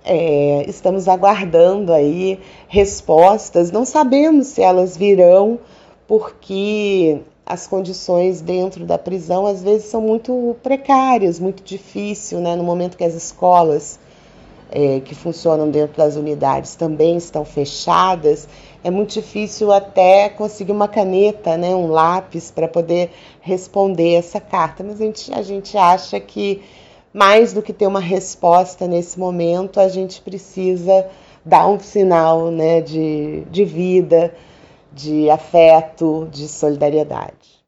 é, 0.04 0.66
estamos 0.68 1.08
aguardando 1.08 1.94
aí 1.94 2.40
respostas. 2.68 3.72
Não 3.72 3.86
sabemos 3.86 4.48
se 4.48 4.62
elas 4.62 4.98
virão, 4.98 5.60
porque 6.08 7.22
as 7.46 7.68
condições 7.68 8.42
dentro 8.42 8.86
da 8.86 8.98
prisão 8.98 9.46
às 9.46 9.62
vezes 9.62 9.90
são 9.90 10.02
muito 10.02 10.56
precárias, 10.64 11.40
muito 11.40 11.64
difícil, 11.64 12.40
né? 12.40 12.56
No 12.56 12.64
momento 12.64 12.98
que 12.98 13.04
as 13.04 13.14
escolas 13.14 14.00
é, 14.76 15.00
que 15.02 15.14
funcionam 15.14 15.70
dentro 15.70 15.98
das 15.98 16.16
unidades 16.16 16.76
também 16.76 17.16
estão 17.16 17.46
fechadas, 17.46 18.50
é 18.84 18.90
muito 18.90 19.14
difícil 19.14 19.72
até 19.72 20.28
conseguir 20.30 20.72
uma 20.72 20.88
caneta, 20.88 21.56
né, 21.56 21.70
um 21.70 21.88
lápis 21.88 22.50
para 22.50 22.68
poder 22.68 23.12
responder 23.40 24.16
essa 24.16 24.42
carta. 24.42 24.84
Mas 24.84 25.00
a 25.00 25.06
gente, 25.06 25.34
a 25.34 25.42
gente 25.44 25.78
acha 25.78 26.20
que 26.20 26.64
mais 27.14 27.54
do 27.54 27.62
que 27.62 27.72
ter 27.72 27.86
uma 27.86 28.00
resposta 28.00 28.88
nesse 28.88 29.20
momento, 29.20 29.80
a 29.80 29.88
gente 29.88 30.20
precisa 30.20 31.08
dar 31.46 31.68
um 31.68 31.80
sinal 31.80 32.50
né, 32.50 32.82
de, 32.82 33.42
de 33.52 33.64
vida, 33.64 34.34
de 34.92 35.30
afeto, 35.30 36.28
de 36.32 36.48
solidariedade. 36.48 37.64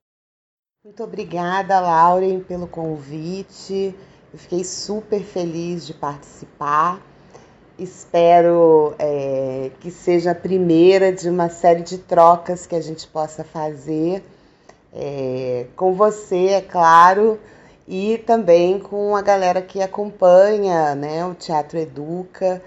Muito 0.83 1.03
obrigada, 1.03 1.79
Lauren, 1.79 2.39
pelo 2.39 2.67
convite. 2.67 3.93
Eu 4.35 4.39
fiquei 4.39 4.65
super 4.65 5.23
feliz 5.23 5.87
de 5.87 5.93
participar. 5.93 7.01
Espero 7.79 8.93
é, 8.99 9.71
que 9.79 9.89
seja 9.89 10.31
a 10.31 10.35
primeira 10.35 11.09
de 11.09 11.29
uma 11.29 11.47
série 11.47 11.81
de 11.83 11.97
trocas 11.97 12.67
que 12.67 12.75
a 12.75 12.81
gente 12.81 13.07
possa 13.07 13.45
fazer 13.45 14.21
é, 14.93 15.67
com 15.77 15.93
você, 15.93 16.47
é 16.47 16.61
claro 16.61 17.39
e 17.87 18.17
também 18.27 18.77
com 18.77 19.15
a 19.15 19.21
galera 19.21 19.61
que 19.61 19.81
acompanha 19.81 20.93
né, 20.95 21.25
o 21.25 21.33
Teatro 21.33 21.79
Educa, 21.79 22.61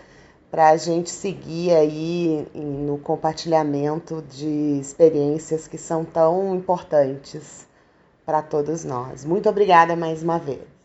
para 0.50 0.70
a 0.70 0.76
gente 0.78 1.10
seguir 1.10 1.72
aí 1.72 2.48
no 2.54 2.96
compartilhamento 2.96 4.24
de 4.30 4.78
experiências 4.80 5.68
que 5.68 5.76
são 5.76 6.02
tão 6.02 6.56
importantes 6.56 7.68
para 8.24 8.40
todos 8.40 8.86
nós. 8.86 9.22
Muito 9.22 9.50
obrigada 9.50 9.94
mais 9.94 10.22
uma 10.22 10.38
vez. 10.38 10.77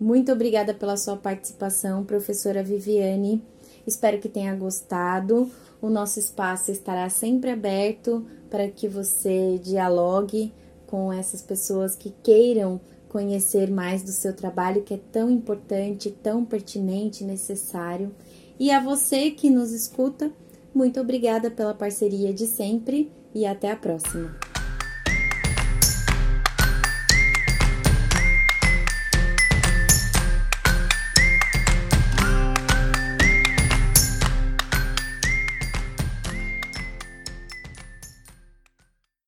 Muito 0.00 0.32
obrigada 0.32 0.72
pela 0.72 0.96
sua 0.96 1.14
participação, 1.14 2.02
professora 2.02 2.62
Viviane. 2.62 3.44
Espero 3.86 4.18
que 4.18 4.30
tenha 4.30 4.54
gostado. 4.56 5.50
O 5.78 5.90
nosso 5.90 6.18
espaço 6.18 6.70
estará 6.70 7.10
sempre 7.10 7.50
aberto 7.50 8.24
para 8.48 8.66
que 8.66 8.88
você 8.88 9.60
dialogue 9.62 10.54
com 10.86 11.12
essas 11.12 11.42
pessoas 11.42 11.94
que 11.94 12.14
queiram 12.22 12.80
conhecer 13.10 13.70
mais 13.70 14.02
do 14.02 14.10
seu 14.10 14.34
trabalho 14.34 14.82
que 14.82 14.94
é 14.94 15.00
tão 15.12 15.28
importante, 15.28 16.10
tão 16.10 16.46
pertinente 16.46 17.22
necessário. 17.22 18.10
E 18.58 18.70
a 18.70 18.80
você 18.80 19.30
que 19.30 19.50
nos 19.50 19.70
escuta, 19.70 20.32
muito 20.74 20.98
obrigada 20.98 21.50
pela 21.50 21.74
parceria 21.74 22.32
de 22.32 22.46
sempre 22.46 23.12
e 23.34 23.44
até 23.44 23.70
a 23.70 23.76
próxima. 23.76 24.49